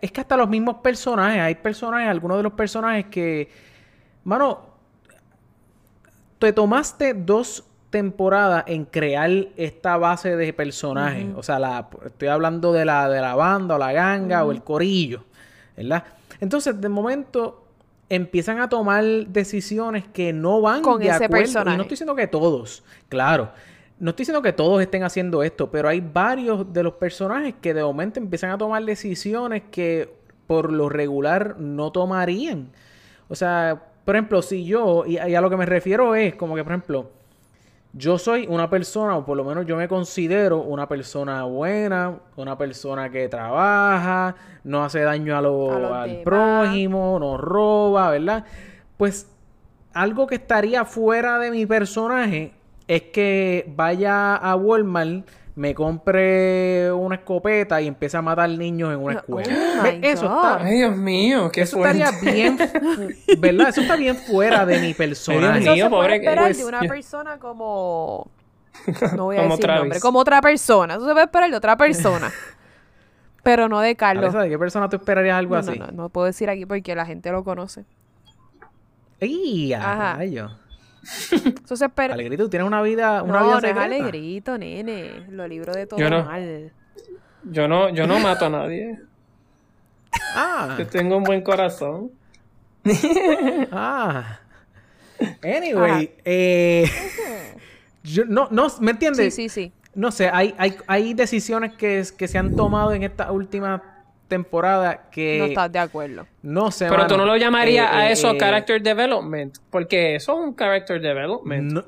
[0.00, 1.40] Es que hasta los mismos personajes.
[1.40, 3.48] Hay personajes, algunos de los personajes que.
[4.24, 4.76] Mano.
[6.38, 11.28] Te tomaste dos temporadas en crear esta base de personajes.
[11.34, 14.62] O sea, la, estoy hablando de la, de la banda o la ganga o el
[14.62, 15.24] corillo.
[15.76, 16.04] ¿Verdad?
[16.40, 17.62] Entonces, de momento.
[18.08, 21.36] Empiezan a tomar decisiones que no van Con de ese acuerdo.
[21.36, 21.76] Y personaje.
[21.76, 23.50] no estoy diciendo que todos, claro.
[23.98, 27.74] No estoy diciendo que todos estén haciendo esto, pero hay varios de los personajes que
[27.74, 30.08] de momento empiezan a tomar decisiones que
[30.46, 32.70] por lo regular no tomarían.
[33.28, 36.54] O sea, por ejemplo, si yo, y, y a lo que me refiero es como
[36.54, 37.10] que, por ejemplo,
[37.98, 42.58] yo soy una persona, o por lo menos yo me considero una persona buena, una
[42.58, 44.34] persona que trabaja,
[44.64, 48.44] no hace daño a lo- A al prójimo, no roba, ¿verdad?
[48.96, 49.30] Pues
[49.94, 52.52] algo que estaría fuera de mi personaje
[52.86, 55.26] es que vaya a Walmart,
[55.56, 59.88] me compre una escopeta y empiece a matar niños en una Oh escuela.
[60.02, 60.36] Eso God.
[60.36, 62.02] está, Ay, Dios mío, qué eso fuerte.
[62.02, 62.58] estaría bien,
[63.38, 63.68] ¿verdad?
[63.70, 65.60] Eso está bien fuera de mi personaje.
[65.60, 65.72] mío.
[65.72, 66.88] Eso se puede pobre- esperar pues, de una ya.
[66.88, 68.30] persona como...
[69.16, 69.80] No voy a Como decir Travis.
[69.80, 70.00] nombre.
[70.00, 70.94] Como otra persona.
[70.94, 72.30] Eso se puede esperar de otra persona.
[73.42, 74.34] Pero no de Carlos.
[74.34, 75.78] ¿De qué persona tú esperarías algo No, así?
[75.78, 77.84] no, no, no puedo decir aquí porque la gente lo conoce.
[79.20, 80.16] ¡Ey, Ajá.
[80.18, 80.50] rayo!
[81.64, 82.14] Eso se espera...
[82.14, 85.26] Alegrito, tú tienes una vida, una no, vida no es alegrito, nene.
[85.30, 86.24] Lo libro de todo Yo no.
[86.24, 86.72] mal.
[87.44, 88.98] Yo no, yo no mato a nadie.
[90.34, 92.10] Ah, Yo tengo un buen corazón.
[93.72, 94.38] ah.
[95.42, 96.90] Anyway, eh,
[98.02, 99.34] yo, no, no, ¿me Sí, entiendes?
[99.34, 99.72] sí, sí.
[99.94, 103.95] No sé, hay, hay, hay decisiones que, que se han tomado en esta última
[104.28, 106.26] temporada que No estás de acuerdo.
[106.42, 106.86] no sé.
[106.88, 109.56] Pero tú no lo llamarías Eh, a eh, eso eh, character development.
[109.70, 111.84] Porque eso es un character development, no-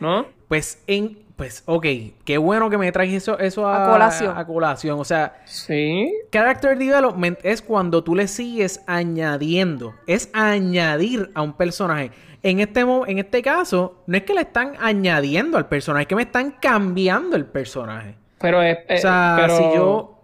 [0.00, 0.26] ¿no?
[0.48, 1.86] pues en, pues, ok,
[2.24, 4.36] qué bueno que me traes eso, eso a, A colación.
[4.36, 4.98] a colación.
[4.98, 6.12] O sea, Sí.
[6.30, 12.10] Character development es cuando tú le sigues añadiendo, es añadir a un personaje.
[12.42, 16.14] En este, en este caso, no es que le están añadiendo al personaje, es que
[16.16, 18.14] me están cambiando el personaje.
[18.40, 18.78] Pero es.
[18.78, 20.17] O eh, sea, pero, si yo...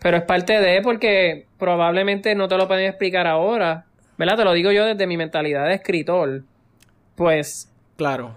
[0.00, 3.84] Pero es parte de porque probablemente no te lo pueden explicar ahora.
[4.16, 4.36] ¿Verdad?
[4.36, 6.42] Te lo digo yo desde mi mentalidad de escritor.
[7.14, 8.34] Pues, Claro.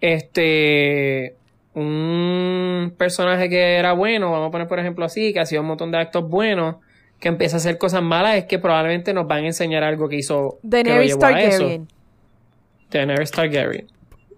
[0.00, 1.36] este.
[1.74, 5.90] Un personaje que era bueno, vamos a poner por ejemplo así, que hacía un montón
[5.92, 6.76] de actos buenos,
[7.20, 10.16] que empieza a hacer cosas malas, es que probablemente nos van a enseñar algo que
[10.16, 10.58] hizo.
[10.62, 11.58] que lo Daenerys llevó a eso.
[11.58, 11.88] Targaryen.
[12.90, 13.86] Daenerys Targaryen.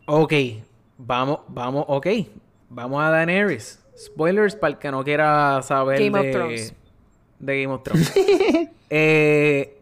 [0.06, 0.32] Ok,
[0.96, 2.06] vamos, vamos, ok.
[2.70, 3.80] Vamos a Daenerys.
[3.98, 6.74] Spoilers para el que no quiera saber Game of de, Thrones.
[7.38, 8.12] de Game of Thrones.
[8.90, 9.80] eh,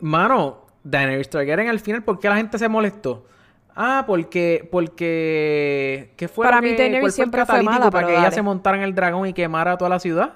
[0.00, 3.26] mano, Daenerys Targaryen al final, ¿por qué la gente se molestó?
[3.74, 8.16] Ah, porque, porque, ¿qué fue Para lo mí Daenerys siempre fue catalítico mala, para que
[8.18, 10.34] ella se montara en el dragón y quemara toda la ciudad?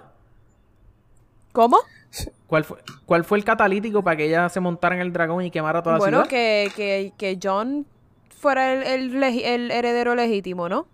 [1.52, 1.78] ¿Cómo?
[2.46, 5.50] ¿Cuál fue, ¿Cuál fue el catalítico para que ella se montara en el dragón y
[5.50, 6.28] quemara toda la Bueno, ciudad?
[6.28, 7.86] que, que, que John
[8.30, 10.86] fuera el, el heredero legítimo, ¿no?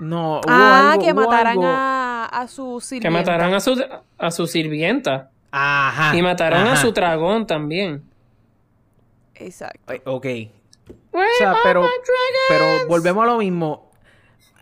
[0.00, 3.10] No, hubo ah, algo- que hubo mataran algo- a, a su Que sirvienta.
[3.18, 3.84] mataran a su,
[4.18, 5.30] a su sirvienta.
[5.50, 6.14] Ajá.
[6.16, 8.02] y mataron a su dragón también.
[9.34, 9.94] Exacto.
[10.04, 10.26] Ok.
[11.12, 11.86] O sea, pero,
[12.48, 13.90] pero volvemos a lo mismo.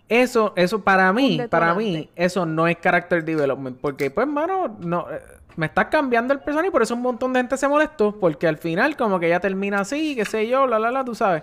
[0.09, 3.79] Eso, eso para mí, para mí, eso no es character development.
[3.81, 5.21] Porque, pues, mano, no, eh,
[5.57, 8.17] me estás cambiando el personaje y por eso un montón de gente se molestó.
[8.19, 11.15] Porque al final, como que ya termina así, qué sé yo, la, la, la, tú
[11.15, 11.43] sabes.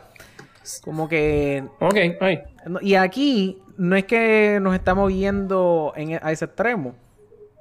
[0.83, 1.63] Como que.
[1.81, 2.43] Ok, ay.
[2.81, 6.95] Y aquí no es que nos estamos yendo en, e- a ese extremo.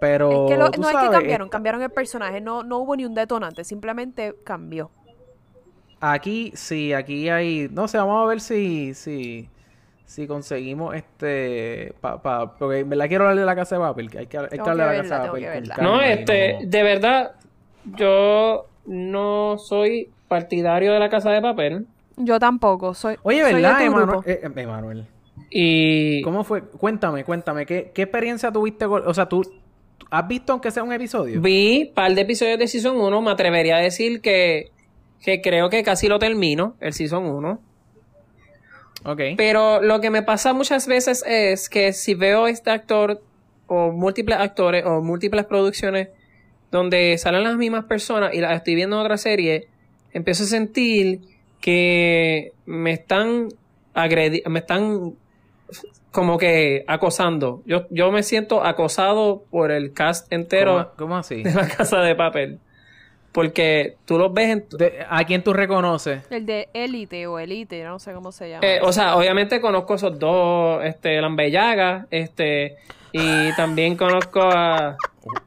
[0.00, 0.46] Pero.
[0.46, 2.78] es que lo- tú no es que sabes, cambiaron, esta- cambiaron el personaje, no, no
[2.78, 4.90] hubo ni un detonante, simplemente cambió.
[6.00, 7.68] Aquí, sí, aquí hay.
[7.70, 8.94] No sé, vamos a ver si.
[8.94, 9.48] si
[10.04, 14.10] si conseguimos este pa, pa- porque en verdad quiero hablar de la casa de papel
[14.10, 16.02] que hay que, hay que Tengo hablar de la verla, casa de tengo papel No,
[16.02, 17.32] este, no- de verdad,
[17.96, 21.86] yo no soy partidario de la casa de papel.
[22.18, 23.16] Yo tampoco, soy.
[23.22, 24.28] oye soy verdad tu Emanuel, grupo.
[24.28, 25.06] eh, eh, Emanuel
[25.54, 29.42] Y cómo fue cuéntame cuéntame qué, qué experiencia tuviste con- o sea tú
[30.10, 33.20] has visto aunque sea un episodio vi un par de episodios de Season 1.
[33.22, 34.70] Me atrevería a decir que,
[35.22, 37.60] que creo que casi lo termino, el Season 1.
[39.04, 39.20] Ok.
[39.36, 43.20] Pero lo que me pasa muchas veces es que si veo este actor
[43.66, 46.08] o múltiples actores o múltiples producciones
[46.70, 49.66] donde salen las mismas personas y las estoy viendo en otra serie,
[50.12, 51.20] empiezo a sentir
[51.60, 53.48] que me están
[53.94, 55.14] agredi me están
[56.10, 57.62] como que acosando.
[57.66, 61.42] Yo, yo me siento acosado por el cast entero ¿Cómo, cómo así?
[61.42, 62.58] de la casa de papel.
[63.32, 66.22] Porque tú los ves en, De- ¿A quién tú reconoces?
[66.30, 68.66] El de Elite o Elite, no sé cómo se llama.
[68.66, 72.76] Eh, o sea, obviamente conozco esos dos, este, Lambellaga, este,
[73.12, 74.96] y también conozco a,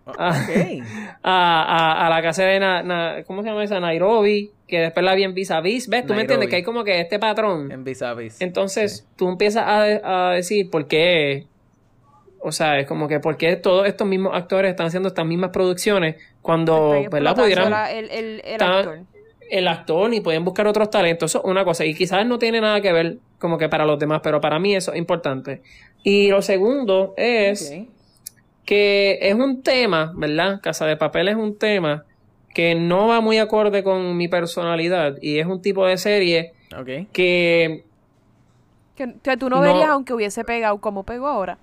[0.05, 0.29] a,
[1.23, 3.79] a, a- a la casa de, Na- Na- ¿cómo se llama esa?
[3.79, 6.05] Nairobi, que después la vi en Vis a Vis, ¿ves?
[6.05, 7.71] Tú me entiendes que hay como que este patrón.
[7.71, 8.41] En vis a vis.
[8.41, 11.45] Entonces, tú empiezas a, a decir por qué,
[12.39, 15.49] o sea, es como que por qué todos estos mismos actores están haciendo estas mismas
[15.51, 17.35] producciones cuando, ¿verdad?
[17.35, 18.99] Pudieran la- el, el, el Está- actor.
[19.49, 21.31] El actor y pueden buscar otros talentos.
[21.31, 21.85] Eso es una cosa.
[21.85, 24.75] Y quizás no tiene nada que ver como que para los demás, pero para mí
[24.75, 25.61] eso es importante.
[26.03, 27.73] Y lo segundo es
[28.65, 30.59] que es un tema, ¿verdad?
[30.61, 32.05] Casa de Papel es un tema
[32.53, 36.53] que no va muy acorde con mi personalidad y es un tipo de serie
[37.11, 37.83] Que,
[39.21, 39.61] que tú no, No.
[39.61, 41.57] verías aunque hubiese pegado como pegó ahora.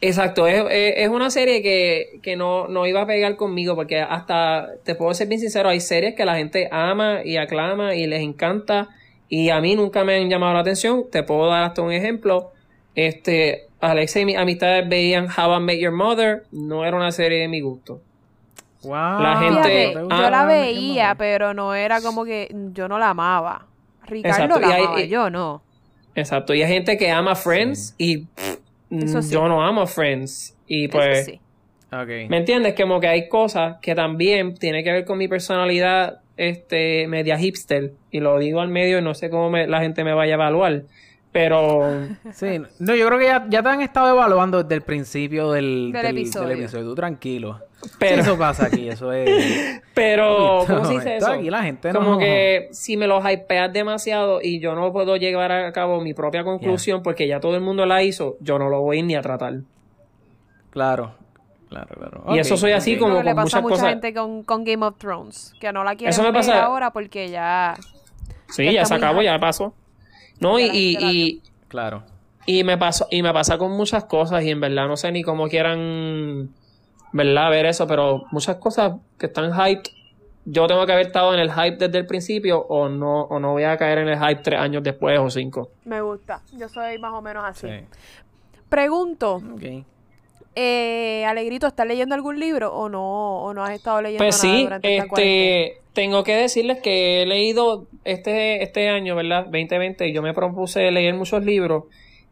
[0.00, 4.00] Exacto, es, es- es una serie que, que no, no iba a pegar conmigo porque
[4.00, 8.06] hasta, te puedo ser bien sincero, hay series que la gente ama y aclama y
[8.06, 8.88] les encanta
[9.28, 11.04] y a mí nunca me han llamado la atención.
[11.10, 12.52] Te puedo dar hasta un ejemplo.
[12.94, 17.40] Este, Alexa y mis amistades veían How I Met Your Mother, no era una serie
[17.40, 18.00] de mi gusto.
[18.82, 18.92] Wow.
[19.20, 22.98] La gente- Fíjate, ¿te yo gusta la veía, pero no era como que yo no
[22.98, 23.66] la amaba.
[24.06, 25.62] Ricardo Exacto, la y hay- amaba, y- yo no.
[26.14, 28.55] Exacto, y hay gente que ama Friends y pff,
[28.90, 29.32] Eso sí.
[29.34, 30.56] yo no amo Friends.
[30.66, 31.40] Y pues, Eso sí.
[32.28, 32.74] ¿Me entiendes?
[32.74, 37.92] Como que hay cosas que también tiene que ver con mi personalidad este media hipster.
[38.10, 40.36] Y lo digo al medio y no sé cómo me- la gente me vaya a
[40.36, 40.82] evaluar.
[41.32, 41.80] Pero
[42.32, 45.90] Sí, no, yo creo que ya, ya te han estado evaluando desde el principio del,
[45.92, 46.48] Del episodio.
[46.48, 46.84] del episodio.
[46.86, 47.60] Tú tranquilo.
[47.98, 49.80] Pero- Sí, eso pasa aquí, eso es.
[49.94, 51.32] pero ¿cómo se dice eso?
[51.32, 55.16] aquí la gente no- Como que si me lo hypeas demasiado y yo no puedo
[55.16, 58.68] llevar a cabo mi propia conclusión porque ya todo el mundo la hizo, yo no
[58.68, 59.54] lo voy ni a tratar.
[60.70, 61.14] Claro,
[61.68, 62.24] claro, claro.
[62.34, 63.00] Y eso soy así ok.
[63.00, 65.72] como- le con pasa a muchas mucha cosas- gente con, con Game of Thrones, que
[65.72, 67.74] no la quieren Eso me ver pasa- ahora porque ya...
[68.48, 69.74] Sí, Ya se acabó, ya pasó.
[70.40, 72.04] No, y, y, Claro.
[72.48, 75.24] Y me pasó, y me pasa con muchas cosas, y en verdad no sé ni
[75.24, 76.50] cómo quieran,
[77.16, 77.50] ¿verdad?
[77.50, 79.90] ver eso, pero muchas cosas que están hype,
[80.44, 83.52] yo tengo que haber estado en el hype desde el principio, o no, o no
[83.52, 85.70] voy a caer en el hype tres años después o cinco.
[85.84, 87.66] Me gusta, yo soy más o menos así.
[87.66, 87.84] Sí.
[88.68, 89.40] Pregunto,
[90.54, 94.56] eh, Alegrito, ¿estás leyendo algún libro o no, o no has estado leyendo Pues nada
[94.56, 95.44] sí, durante esta cuarentena?
[95.44, 99.44] este, tengo que decirles que he leído este, este año, ¿verdad?
[99.44, 101.84] 2020, yo me propuse leer muchos libros,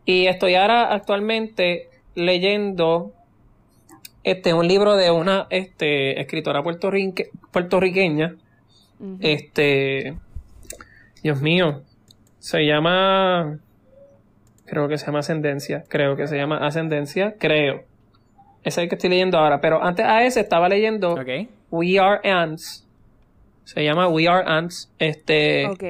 [0.05, 3.13] y estoy ahora actualmente leyendo
[4.25, 8.35] este un libro de una este escritora puertorrique- puertorriqueña.
[9.21, 10.17] Este.
[11.23, 11.83] Dios mío.
[12.39, 13.59] Se llama.
[14.67, 15.85] Creo que se llama Ascendencia.
[15.89, 17.35] Creo que se llama Ascendencia.
[17.39, 17.85] Creo.
[18.63, 19.61] Ese es el que estoy leyendo ahora.
[19.61, 21.49] Pero antes a ese estaba leyendo Ok.
[21.71, 22.87] We Are Ants.
[23.65, 24.91] Se llama We Are Ants.
[24.99, 25.67] Este.
[25.67, 25.85] Ok.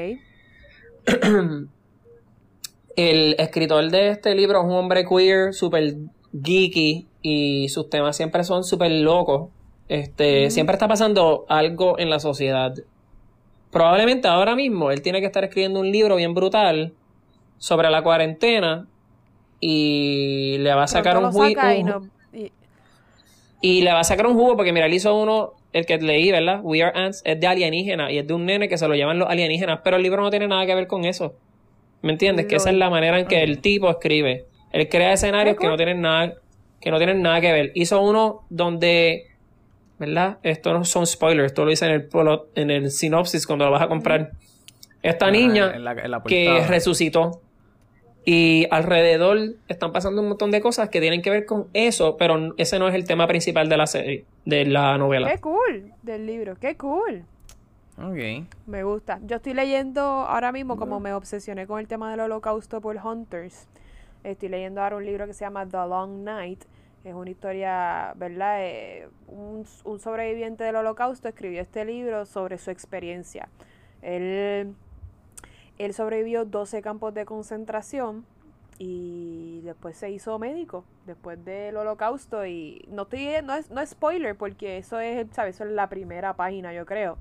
[2.96, 5.94] El escritor de este libro es un hombre queer, súper
[6.42, 7.06] geeky.
[7.22, 9.48] Y sus temas siempre son súper locos.
[9.88, 10.50] Este.
[10.50, 12.74] Siempre está pasando algo en la sociedad.
[13.70, 16.92] Probablemente ahora mismo él tiene que estar escribiendo un libro bien brutal
[17.58, 18.86] sobre la cuarentena
[19.60, 22.52] y le va a sacar un, jugo saca y no- y-
[23.60, 26.30] y le va a sacar un jugo porque mira, él hizo uno, el que leí,
[26.30, 26.60] ¿verdad?
[26.62, 29.18] We Are Ants, es de alienígena y es de un nene que se lo llevan
[29.18, 31.34] los alienígenas, pero el libro no tiene nada que ver con eso.
[32.02, 32.46] ¿Me entiendes?
[32.46, 34.44] Que esa es la manera en que el tipo escribe.
[34.74, 36.34] Él crea escenarios que no tienen nada,
[36.80, 37.70] que no tienen nada que ver.
[37.74, 39.26] Hizo uno donde,
[39.98, 40.38] ¿verdad?
[40.42, 43.70] Esto no son spoilers, esto lo dice en el plot- en el sinopsis cuando lo
[43.70, 44.32] vas a comprar.
[45.02, 47.40] Esta Ah, niña en la- en la que resucitó.
[48.26, 52.54] Y alrededor están pasando un montón de cosas que tienen que ver con eso, pero
[52.56, 55.30] ese no es el tema principal de la serie, de la novela.
[55.30, 57.24] Qué cool del libro, qué cool.
[57.98, 58.48] Ok.
[58.66, 59.20] Me gusta.
[59.24, 63.68] Yo estoy leyendo ahora mismo, como me obsesioné con el tema del holocausto por Hunters,
[64.24, 66.64] estoy leyendo ahora un libro que se llama The Long Night.
[67.04, 68.56] Es una historia, ¿verdad?
[68.60, 73.48] Eh, un, un sobreviviente del holocausto escribió este libro sobre su experiencia.
[74.00, 74.74] Él,
[75.78, 78.24] él sobrevivió 12 campos de concentración
[78.78, 83.90] y después se hizo médico después del holocausto y no estoy no es, no es
[83.90, 87.16] spoiler porque eso es sabes eso es la primera página yo creo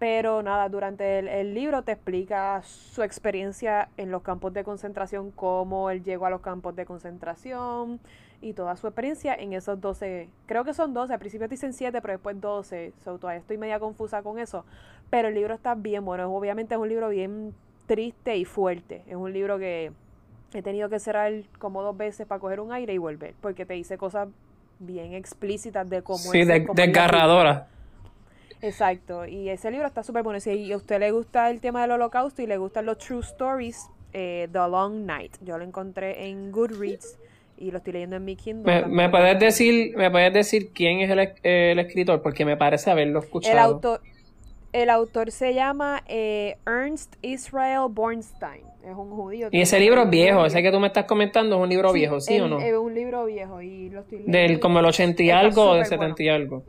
[0.00, 5.30] pero nada, durante el, el libro te explica su experiencia en los campos de concentración,
[5.30, 8.00] cómo él llegó a los campos de concentración
[8.40, 12.00] y toda su experiencia en esos 12, creo que son 12, al principio dicen 7,
[12.00, 14.64] pero después 12, so, todavía estoy media confusa con eso,
[15.10, 19.16] pero el libro está bien bueno, obviamente es un libro bien triste y fuerte, es
[19.16, 19.92] un libro que
[20.54, 23.74] he tenido que cerrar como dos veces para coger un aire y volver, porque te
[23.74, 24.28] dice cosas
[24.78, 27.68] bien explícitas de cómo Sí, es de- la desgarradora.
[28.62, 30.40] Exacto, y ese libro está súper bueno.
[30.40, 33.88] Si a usted le gusta el tema del holocausto y le gustan los true stories,
[34.12, 37.18] eh, The Long Night, yo lo encontré en Goodreads
[37.56, 38.82] y lo estoy leyendo en mi Kindle.
[38.82, 42.22] ¿Me, me puedes decir, me puedes decir quién es el, el escritor?
[42.22, 43.52] Porque me parece haberlo escuchado.
[43.52, 44.00] el autor,
[44.72, 49.48] el autor se llama eh, Ernst Israel Bornstein, es un judío.
[49.50, 52.20] Y ese libro es viejo, ese que tú me estás comentando es un libro viejo,
[52.20, 52.60] ¿sí o no?
[52.60, 54.38] Es un libro viejo y lo estoy leyendo.
[54.38, 56.62] Del como el 80 y algo o del súper 70 y algo.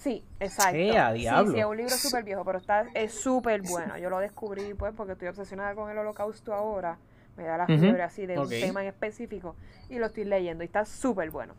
[0.00, 0.78] Sí, exacto.
[0.78, 1.52] ¡Eh, a Sí, diablo!
[1.52, 3.98] sí, es un libro súper viejo, pero está, es súper bueno.
[3.98, 6.96] Yo lo descubrí pues porque estoy obsesionada con el holocausto ahora.
[7.36, 9.56] Me da la fiebre así de un tema en específico
[9.90, 11.52] y lo estoy leyendo y está súper bueno.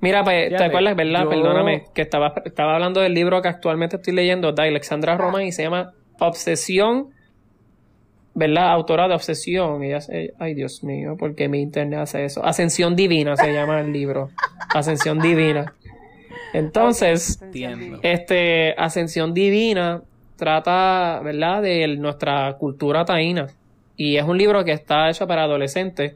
[0.00, 1.24] Mira, pues, ¿te acuerdas, verdad?
[1.24, 5.16] yo- Perdóname, que estaba, estaba hablando del libro que actualmente estoy leyendo de Alexandra Ah.
[5.18, 7.10] Roman y se llama Obsesión,
[8.34, 8.70] ¿verdad?
[8.72, 9.82] Autora de Obsesión.
[9.82, 9.98] Ella
[10.38, 12.44] ay, Dios mío, ¿por qué mi internet hace eso?
[12.44, 14.30] Ascensión Divina se llama el libro.
[14.74, 15.74] Ascensión Divina.
[16.54, 17.42] Entonces,
[18.02, 20.02] este, Ascensión Divina
[20.36, 23.48] trata, ¿verdad?, de nuestra cultura taína.
[23.96, 26.14] Y es un libro que está hecho para adolescentes.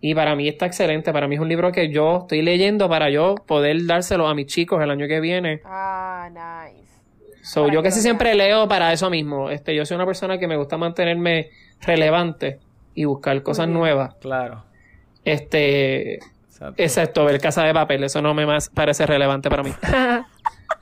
[0.00, 1.12] Y para mí está excelente.
[1.12, 4.46] Para mí es un libro que yo estoy leyendo para yo poder dárselo a mis
[4.46, 5.60] chicos el año que viene.
[5.64, 6.88] Ah, nice.
[7.42, 9.50] So, Para yo que casi siempre leo para eso mismo.
[9.50, 12.60] Este, yo soy una persona que me gusta mantenerme relevante
[12.94, 14.14] y buscar cosas nuevas.
[14.20, 14.64] Claro.
[15.24, 16.20] Este,
[16.60, 16.82] Exacto.
[16.82, 18.04] excepto ver Casa de Papel.
[18.04, 19.72] Eso no me más parece relevante para mí.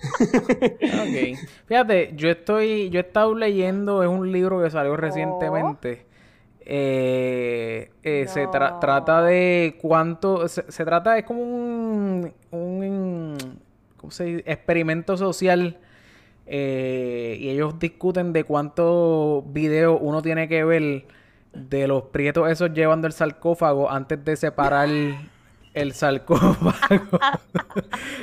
[0.00, 1.38] Ok.
[1.66, 6.06] Fíjate, yo estoy, yo he estado leyendo, es un libro que salió recientemente.
[6.60, 13.36] Eh, eh, Se tra- trata de cuánto, se, se trata, es como un, un
[13.96, 14.44] ¿cómo se dice?
[14.46, 15.78] experimento social.
[16.46, 21.06] eh, y ellos discuten de cuántos videos uno tiene que ver
[21.54, 24.88] de los prietos esos llevando el sarcófago antes de separar
[25.80, 27.18] el sarcófago.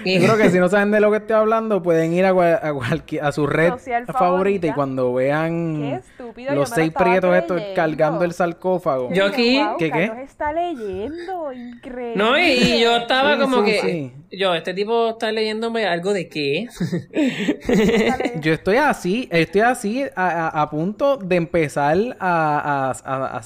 [0.06, 2.60] Yo creo que si no saben de lo que estoy hablando, pueden ir a, cua-
[2.62, 4.14] a, cualquier- a su red favorita.
[4.14, 4.68] favorita.
[4.68, 6.02] y cuando vean
[6.38, 9.12] los lo seis prietos estos cargando el sarcófago.
[9.14, 10.12] Yo aquí- Wow, ¿Qué, qué?
[10.24, 12.14] Está leyendo, increíble.
[12.16, 13.82] No, y, y yo estaba Sí, como sí, que.
[13.82, 14.14] sí.
[14.38, 16.68] Yo, este tipo está leyéndome algo de qué.
[18.42, 23.42] Yo estoy así, estoy así a, a- a punto de empezar a, a, a- a-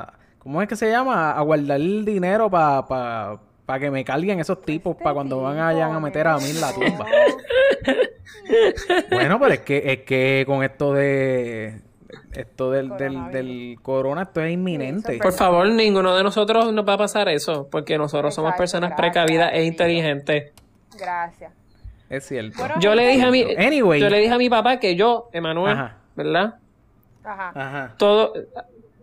[0.00, 1.32] a- ¿cómo es que se llama?
[1.32, 3.38] A guardar el dinero para
[3.78, 6.72] que me carguen esos tipos para cuando van allá a meter a mí en la
[6.72, 7.06] tumba.
[9.10, 11.80] Bueno, pero es que, es que con esto de
[12.32, 15.18] esto del, del, del corona, esto es inminente.
[15.18, 19.12] Por favor, ninguno de nosotros nos va a pasar eso, porque nosotros somos personas gracias,
[19.14, 20.52] precavidas e inteligentes.
[20.98, 21.52] Gracias.
[22.08, 22.58] Es cierto.
[22.58, 24.00] Bueno, Yo le dije a mi, Anyway.
[24.00, 25.96] yo le dije a mi papá que yo, Emanuel, Ajá.
[26.16, 26.54] ¿verdad?
[27.22, 27.52] Ajá.
[27.54, 27.94] Ajá.
[27.96, 28.32] Todo,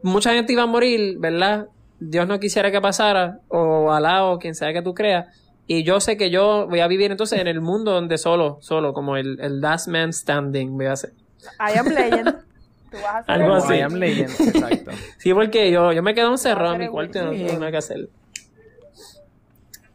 [0.02, 1.68] mucha gente iba a morir, ¿verdad?
[2.00, 5.28] Dios no quisiera que pasara, o Alá o quien sea que tú creas.
[5.66, 8.94] Y yo sé que yo voy a vivir entonces en el mundo donde solo, solo,
[8.94, 11.12] como el, el last man standing, voy a hacer.
[11.60, 12.36] I am legend.
[12.92, 13.74] Tú vas a hacer Algo así.
[13.74, 14.92] I am legend, exacto.
[15.18, 17.78] Sí, porque yo, yo me quedo encerrado en mi cuarto y no tengo nada que
[17.78, 18.10] hacer.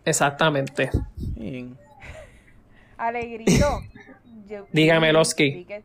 [0.04, 0.90] Exactamente.
[2.98, 3.80] Alegrito.
[4.48, 5.50] yo- Dígame, Losky.
[5.54, 5.82] Vi que,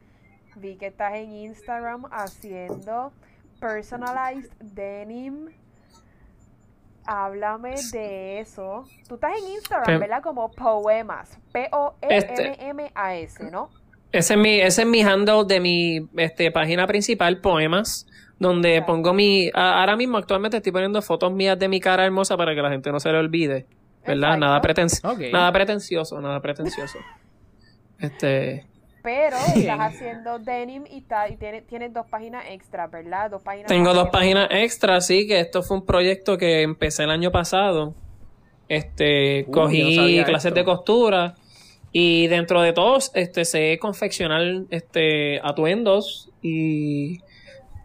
[0.55, 3.11] vi que estás en Instagram haciendo
[3.59, 5.49] personalized denim.
[7.07, 8.83] Háblame de eso.
[9.07, 10.21] Tú estás en Instagram, Pe- ¿verdad?
[10.21, 11.39] Como poemas.
[12.01, 12.49] Este.
[12.57, 13.69] P-O-E-M-M-A-S, ¿no?
[14.11, 18.07] Ese es mi, ese es mi handle de mi este, página principal, Poemas,
[18.39, 19.49] donde pongo mi...
[19.53, 22.69] a- ahora mismo actualmente estoy poniendo fotos mías de mi cara hermosa para que la
[22.69, 23.65] gente no se le olvide.
[24.05, 24.35] ¿Verdad?
[24.35, 24.39] Exacto.
[24.45, 25.33] Nada, preten- Ok.
[25.33, 26.97] nada pretencioso, nada pretencioso.
[27.99, 28.65] Este...
[29.07, 33.31] pero estás haciendo denim y, ta- y tiene- tienes dos páginas extra, ¿verdad?
[33.31, 37.11] Dos páginas Tengo dos páginas extra, sí, que esto fue un proyecto que empecé el
[37.11, 37.93] año pasado.
[38.67, 40.59] Este, Uh, no cogí clases esto.
[40.59, 41.35] de costura
[41.93, 44.41] y dentro de todos, este, sé confeccionar,
[44.71, 47.19] este, atuendos y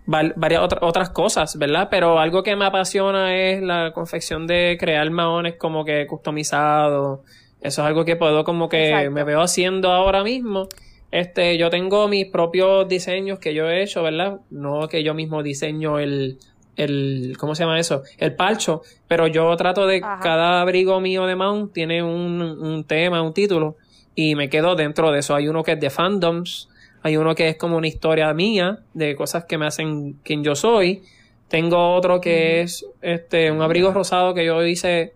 [0.07, 1.87] varias otra- otras cosas, ¿verdad?
[1.89, 7.21] Pero algo que me apasiona es la confección de crear maones como que customizados.
[7.61, 9.11] Eso es algo que puedo como que Exacto.
[9.13, 10.67] me veo haciendo ahora mismo.
[11.13, 14.41] Este, yo tengo mis propios diseños que yo he hecho, ¿verdad?
[14.51, 16.39] No que yo mismo diseño el,
[16.77, 18.03] el, ¿cómo se llama eso?
[18.17, 20.21] El palcho, pero yo trato de, Ajá.
[20.23, 23.77] cada abrigo mío de mount tiene un, un tema, un título,
[24.15, 25.35] y me quedo dentro de eso.
[25.35, 26.71] Hay uno que es de fandoms,
[27.03, 30.55] hay uno que es como una historia mía, de cosas que me hacen quien yo
[30.55, 31.03] soy.
[31.49, 35.13] Tengo otro que es, este, un abrigo rosado que yo hice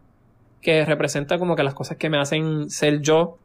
[0.60, 3.38] que representa como que las cosas que me hacen ser yo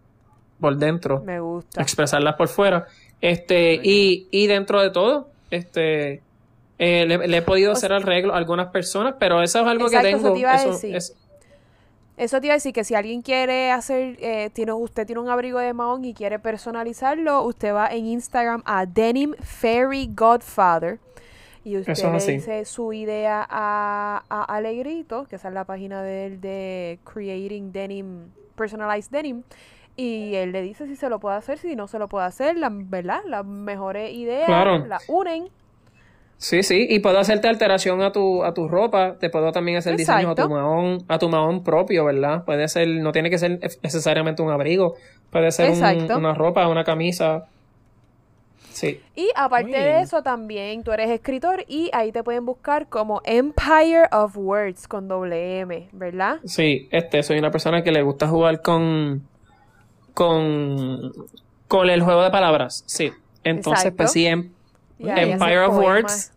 [0.62, 1.82] por dentro Me gusta.
[1.82, 2.88] expresarlas por fuera.
[3.20, 6.22] Este, y, y dentro de todo, este,
[6.80, 9.88] eh, le, le he podido O hacer arreglo a algunas personas, pero eso es algo
[9.88, 10.34] Exacto, que eso tengo.
[10.34, 10.95] te iba a eso decir.
[10.95, 11.16] es-
[12.18, 15.30] Eso te iba a decir que si alguien quiere hacer, eh, tiene, usted tiene un
[15.30, 20.99] abrigo de mahón y quiere personalizarlo, usted va en Instagram a Denim Fairy Godfather
[21.64, 26.01] y usted Eso le dice su idea a, a Alegrito, que esa es la página
[26.03, 29.43] de él de Creating Denim, Personalized Denim,
[29.96, 32.58] y él le dice si se lo puede hacer, si no se lo puede hacer,
[32.58, 33.22] la, ¿verdad?
[33.28, 34.86] Las mejores ideas Claro.
[34.88, 35.50] las unen.
[36.38, 39.96] Sí, sí, y puedo hacerte alteración a tu, a tu ropa, te puedo también hacer
[39.96, 40.50] diseño a tu Exacto.
[40.50, 42.44] mahón, a tu mahón propio, ¿verdad?
[42.46, 44.96] Puede ser, no tiene que ser necesariamente un abrigo,
[45.30, 46.18] puede ser un- Exacto.
[46.18, 47.46] una ropa, una camisa.
[48.72, 49.00] Sí.
[49.16, 54.08] Y aparte de eso, también tú eres escritor y ahí te pueden buscar como Empire
[54.12, 56.39] of Words con doble M, ¿verdad?
[56.46, 59.28] Sí, este, soy una persona que le gusta jugar con,
[60.14, 61.12] con,
[61.68, 63.12] con el juego de palabras, sí.
[63.43, 63.97] Entonces, Exacto.
[63.97, 64.51] pues sí, em-
[64.99, 65.78] Empire of.
[65.78, 66.32] Words.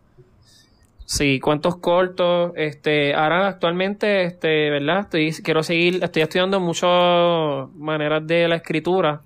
[1.06, 5.00] Sí, cuentos cortos, este, ahora actualmente, este, ¿verdad?
[5.00, 9.20] Estoy, quiero seguir, estoy estudiando muchas maneras de la escritura.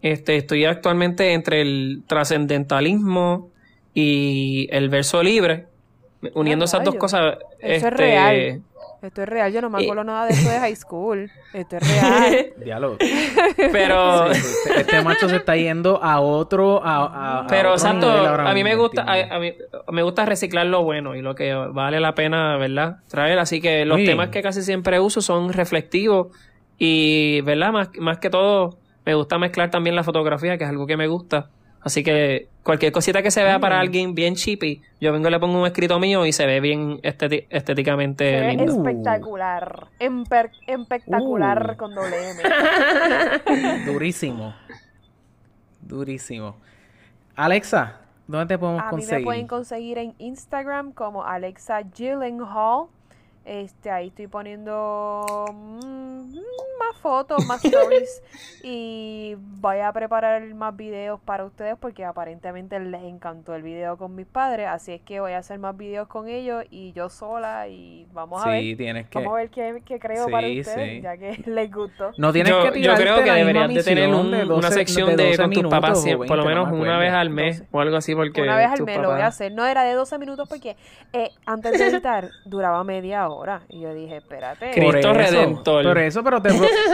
[0.00, 3.50] Este, estoy actualmente entre el trascendentalismo
[3.94, 5.66] y el verso libre,
[6.34, 7.38] uniendo esas dos cosas.
[7.58, 8.62] Eso es este, real.
[9.00, 11.30] Esto es real, yo no me Y- acuerdo nada de eso de high school.
[11.52, 12.46] Esto es real.
[12.64, 12.96] Diálogo.
[13.72, 16.84] Pero, Sí, este, este macho se está yendo a otro.
[16.84, 19.52] A, a- a Pero otro nivel ahora a mí me gusta, a, a mí
[19.92, 22.96] me gusta reciclar lo bueno y lo que vale la pena, ¿verdad?
[23.08, 24.32] Traer, así que los Muy temas bien.
[24.32, 26.28] que casi siempre uso son reflectivos
[26.78, 27.72] y, ¿verdad?
[27.72, 31.06] Más, más que todo, me gusta mezclar también la fotografía, que es algo que me
[31.06, 31.50] gusta.
[31.80, 35.38] Así que cualquier cosita que se vea para alguien bien chippy, yo vengo y le
[35.40, 38.72] pongo un escrito mío y se ve bien esteti- Se estéticamente ve lindo.
[38.72, 39.86] espectacular.
[40.00, 41.76] Emper- espectacular Uh.
[41.76, 42.42] con doble M.
[43.86, 44.54] Durísimo.
[45.80, 46.56] Durísimo.
[47.36, 49.18] Alexa, ¿dónde te podemos A mí conseguir?
[49.20, 52.86] me pueden conseguir en Instagram como Alexa Gyllenhaal.
[53.50, 55.24] Este, ahí estoy poniendo
[55.54, 56.34] mm,
[56.78, 58.22] más fotos, más stories
[58.62, 64.14] y voy a preparar más videos para ustedes porque aparentemente les encantó el video con
[64.14, 67.68] mis padres, así es que voy a hacer más videos con ellos y yo sola
[67.68, 69.18] y vamos a Sí, ver, tienes que.
[69.18, 71.00] vamos a ver qué, qué creo para ustedes, sí.
[71.00, 72.10] ya que les gustó.
[72.18, 75.16] No tienes yo, que yo creo que deberías de tener un- de 12 una sección
[75.16, 77.60] de, 12 con tus papás por lo 20, menos no me una vez al mes
[77.60, 77.68] 12.
[77.72, 79.52] o algo así porque Una vez al mes lo voy a hacer.
[79.52, 80.76] No era de 12 minutos porque
[81.14, 83.37] eh, antes de editar duraba media hora.
[83.68, 84.70] Y yo dije, espérate.
[84.72, 85.84] Cristo Por eso, Redentor.
[85.84, 86.50] Por eso, pero te,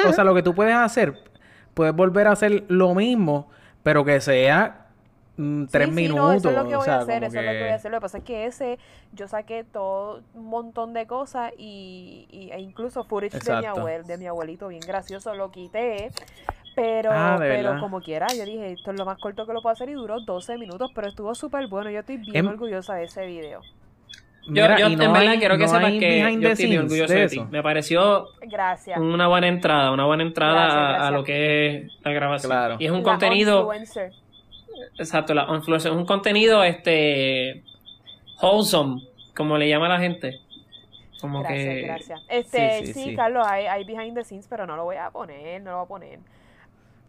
[0.09, 1.15] o sea, lo que tú puedes hacer,
[1.75, 3.49] puedes volver a hacer lo mismo,
[3.83, 4.87] pero que sea
[5.37, 6.25] mm, tres Sí, sí, minutos.
[6.25, 7.69] no, eso es lo que o voy sea, a hacer, eso es lo que voy
[7.71, 7.91] a hacer.
[7.91, 8.79] Lo que pasa es que ese,
[9.13, 14.07] yo saqué todo un montón de cosas y, y- e incluso footage de mi, abuel,
[14.07, 16.11] de mi abuelito, bien gracioso, lo quité.
[16.77, 19.63] Pero, Ah, ¿de pero como quiera, yo dije, esto es lo más corto que lo
[19.63, 21.89] puedo hacer y duró 12 minutos, pero estuvo súper bueno.
[21.91, 23.61] Yo estoy bien Em- orgullosa de ese video.
[24.47, 27.15] Yo, Mira, yo y en verdad hay- quiero que no sepas que yo estoy orgulloso
[27.15, 27.41] de de ti.
[27.51, 28.99] Me pareció Gracias.
[28.99, 32.51] una buena entrada, una buena entrada Gracias, a- lo que es la grabación.
[32.51, 32.77] Claro.
[32.79, 34.13] Y es un La contenido, influencer.
[34.99, 37.63] exacto, la influencer, es un contenido este
[38.43, 39.03] wholesome,
[39.35, 40.41] como le llama la gente.
[41.21, 42.21] Como Gracias, que gracias.
[42.29, 43.17] Este, Sí, sí, sí, sí.
[43.17, 45.85] Carlos, hay, hay behind the scenes, pero no lo voy a poner, no lo voy
[45.85, 46.19] a poner.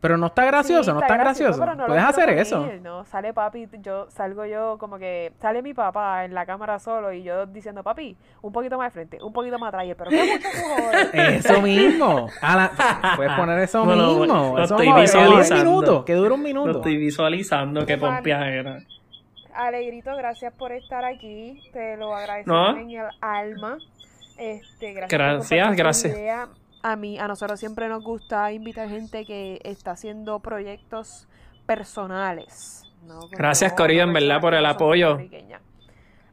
[0.06, 1.66] Pero no está gracioso, Sí, no está gracioso.
[1.66, 2.70] no Puedes hacer eso.
[2.84, 7.12] No, sale papi, yo salgo yo como que sale mi papá en la cámara solo
[7.12, 10.18] y yo diciendo, papi, un poquito más de frente, un poquito más atrás, pero qué
[10.24, 12.30] mucho tú jodes?" Eso mismo.
[12.42, 14.26] A la- Puedes poner eso mismo.
[14.28, 15.64] lo eso estoy que un visualizando.
[15.72, 16.06] minuto.
[16.06, 16.72] Que dure un lo minuto.
[16.78, 18.16] estoy visualizando, qué Vale.
[18.18, 18.78] pompiajera.
[19.56, 22.78] Alegrito, gracias por estar aquí, te lo agradecemos No.
[22.80, 23.78] en el alma.
[24.38, 26.65] Este, gracias, por Gracias, gracias.
[26.88, 31.28] A mí, a nosotros siempre nos gusta invitar gente que está haciendo proyectos
[31.66, 32.84] personales.
[33.32, 35.18] Gracias, Corillo, en verdad, por el apoyo.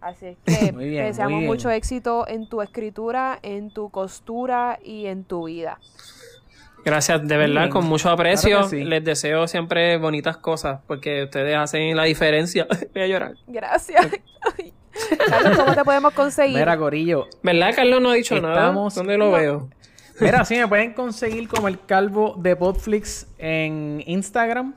[0.02, 1.46] Así es que Muy bien, te muy deseamos bien.
[1.50, 5.78] mucho éxito en tu escritura, en tu costura y en tu vida.
[6.84, 8.50] Gracias, de verdad, con mucho aprecio.
[8.58, 8.84] Claro que sí.
[8.84, 12.66] Les deseo siempre bonitas cosas porque ustedes hacen la diferencia.
[12.92, 13.34] Voy a llorar.
[13.46, 14.06] Gracias.
[15.30, 16.58] Carlos, ¿cómo te podemos conseguir?
[16.58, 17.28] Mira, Corillo.
[17.42, 18.02] ¿Verdad, Carlos?
[18.02, 18.72] No ha dicho nada.
[18.72, 19.32] ¿Dónde lo No.
[19.32, 19.68] veo?
[20.20, 24.74] Mira, sí, me pueden conseguir como el calvo de Podflix en Instagram.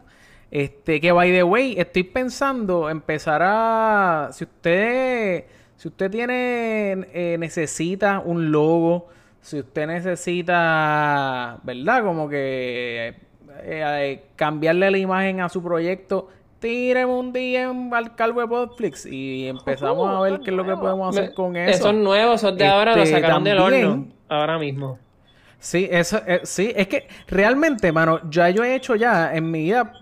[0.51, 4.29] Este, que by the way, estoy pensando empezar a.
[4.31, 5.45] Si usted.
[5.75, 7.05] Si usted tiene.
[7.13, 9.07] eh, necesita un logo.
[9.41, 11.59] Si usted necesita.
[11.63, 12.03] ¿Verdad?
[12.03, 13.09] Como que.
[13.09, 13.15] eh,
[13.63, 16.29] eh, cambiarle la imagen a su proyecto.
[16.59, 19.05] Tíreme un DM al calvo de Podflix.
[19.05, 21.71] Y empezamos a ver qué es lo que podemos hacer Me- con eso.
[21.79, 24.07] Esos nuevos, esos de ahora, los Este, sacaron del también- horno.
[24.29, 24.97] Ahora mismo.
[25.65, 29.63] Sí, eso, eh, sí, es que realmente, mano, ya yo he hecho ya en mi
[29.63, 29.93] vida,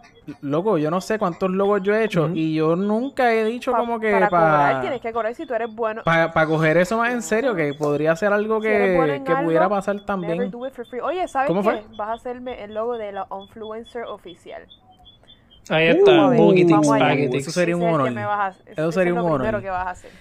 [0.42, 3.78] loco, yo no sé cuántos logos yo he hecho y yo nunca he dicho Pa-
[3.78, 6.02] como que para cobrar para tienes que cobrar si tú eres bueno.
[6.48, 9.46] coger eso más en serio, que podría ser algo Si eres bueno que, que algo,
[9.46, 10.54] pudiera pasar también.
[11.02, 11.70] Oye, ¿sabes ¿Cómo qué?
[11.70, 11.84] fue?
[11.96, 14.68] Vas a hacerme el logo de la influencer oficial.
[15.70, 16.28] Ahí está.
[16.28, 16.52] Uh,
[16.94, 17.08] allá.
[17.08, 17.48] paquetix.
[17.48, 18.12] Eso sería un honor.
[18.66, 19.62] Eso sería un honor.
[19.62, 20.12] que vas a hacer.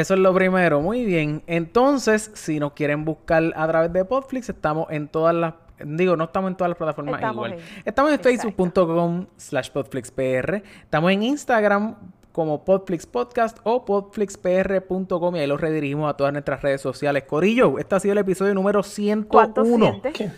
[0.00, 1.42] Eso es lo primero, muy bien.
[1.46, 5.54] Entonces, si nos quieren buscar a través de Podflix, estamos en todas las...
[5.84, 7.52] Digo, no estamos en todas las plataformas Estamos igual.
[7.54, 10.62] en- Estamos en facebook.com slash podflixpr.
[10.82, 11.96] Estamos en Instagram
[12.32, 17.24] como Podflix Podcast o podflixpr.com y ahí los redirigimos a todas nuestras redes sociales.
[17.24, 19.28] Corillo, este ha sido el episodio número 101.
[19.28, 20.32] ¿Cuánto sientes?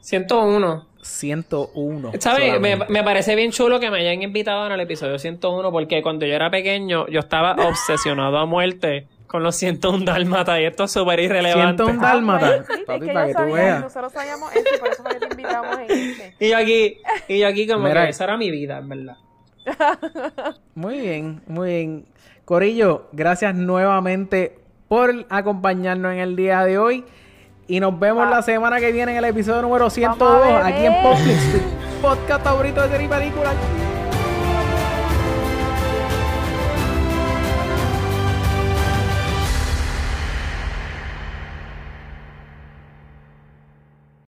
[0.00, 0.86] 101.
[1.04, 2.12] 101.
[2.18, 2.60] ¿Sabes?
[2.60, 6.26] Me, me parece bien chulo que me hayan invitado en el episodio 101 porque cuando
[6.26, 10.92] yo era pequeño yo estaba obsesionado a muerte con los 101 dálmatas y esto es
[10.92, 11.82] súper irrelevante.
[11.84, 12.46] 101 dálmata.
[12.46, 13.80] Ah, pues, Papi, es que para que tú sabíamos, veas.
[13.82, 16.34] nosotros sabíamos eso y por eso fue que te invitamos en este.
[16.40, 16.98] Y yo aquí,
[17.28, 18.04] y yo aquí como Mira.
[18.04, 19.16] que esa era mi vida, en verdad.
[20.74, 22.06] Muy bien, muy bien.
[22.44, 27.04] Corillo, gracias nuevamente por acompañarnos en el día de hoy.
[27.66, 30.62] Y nos vemos la semana que viene en el episodio número 102 beber.
[30.62, 31.40] aquí en Popflix,
[32.02, 33.54] podcast favorito de serie y películas.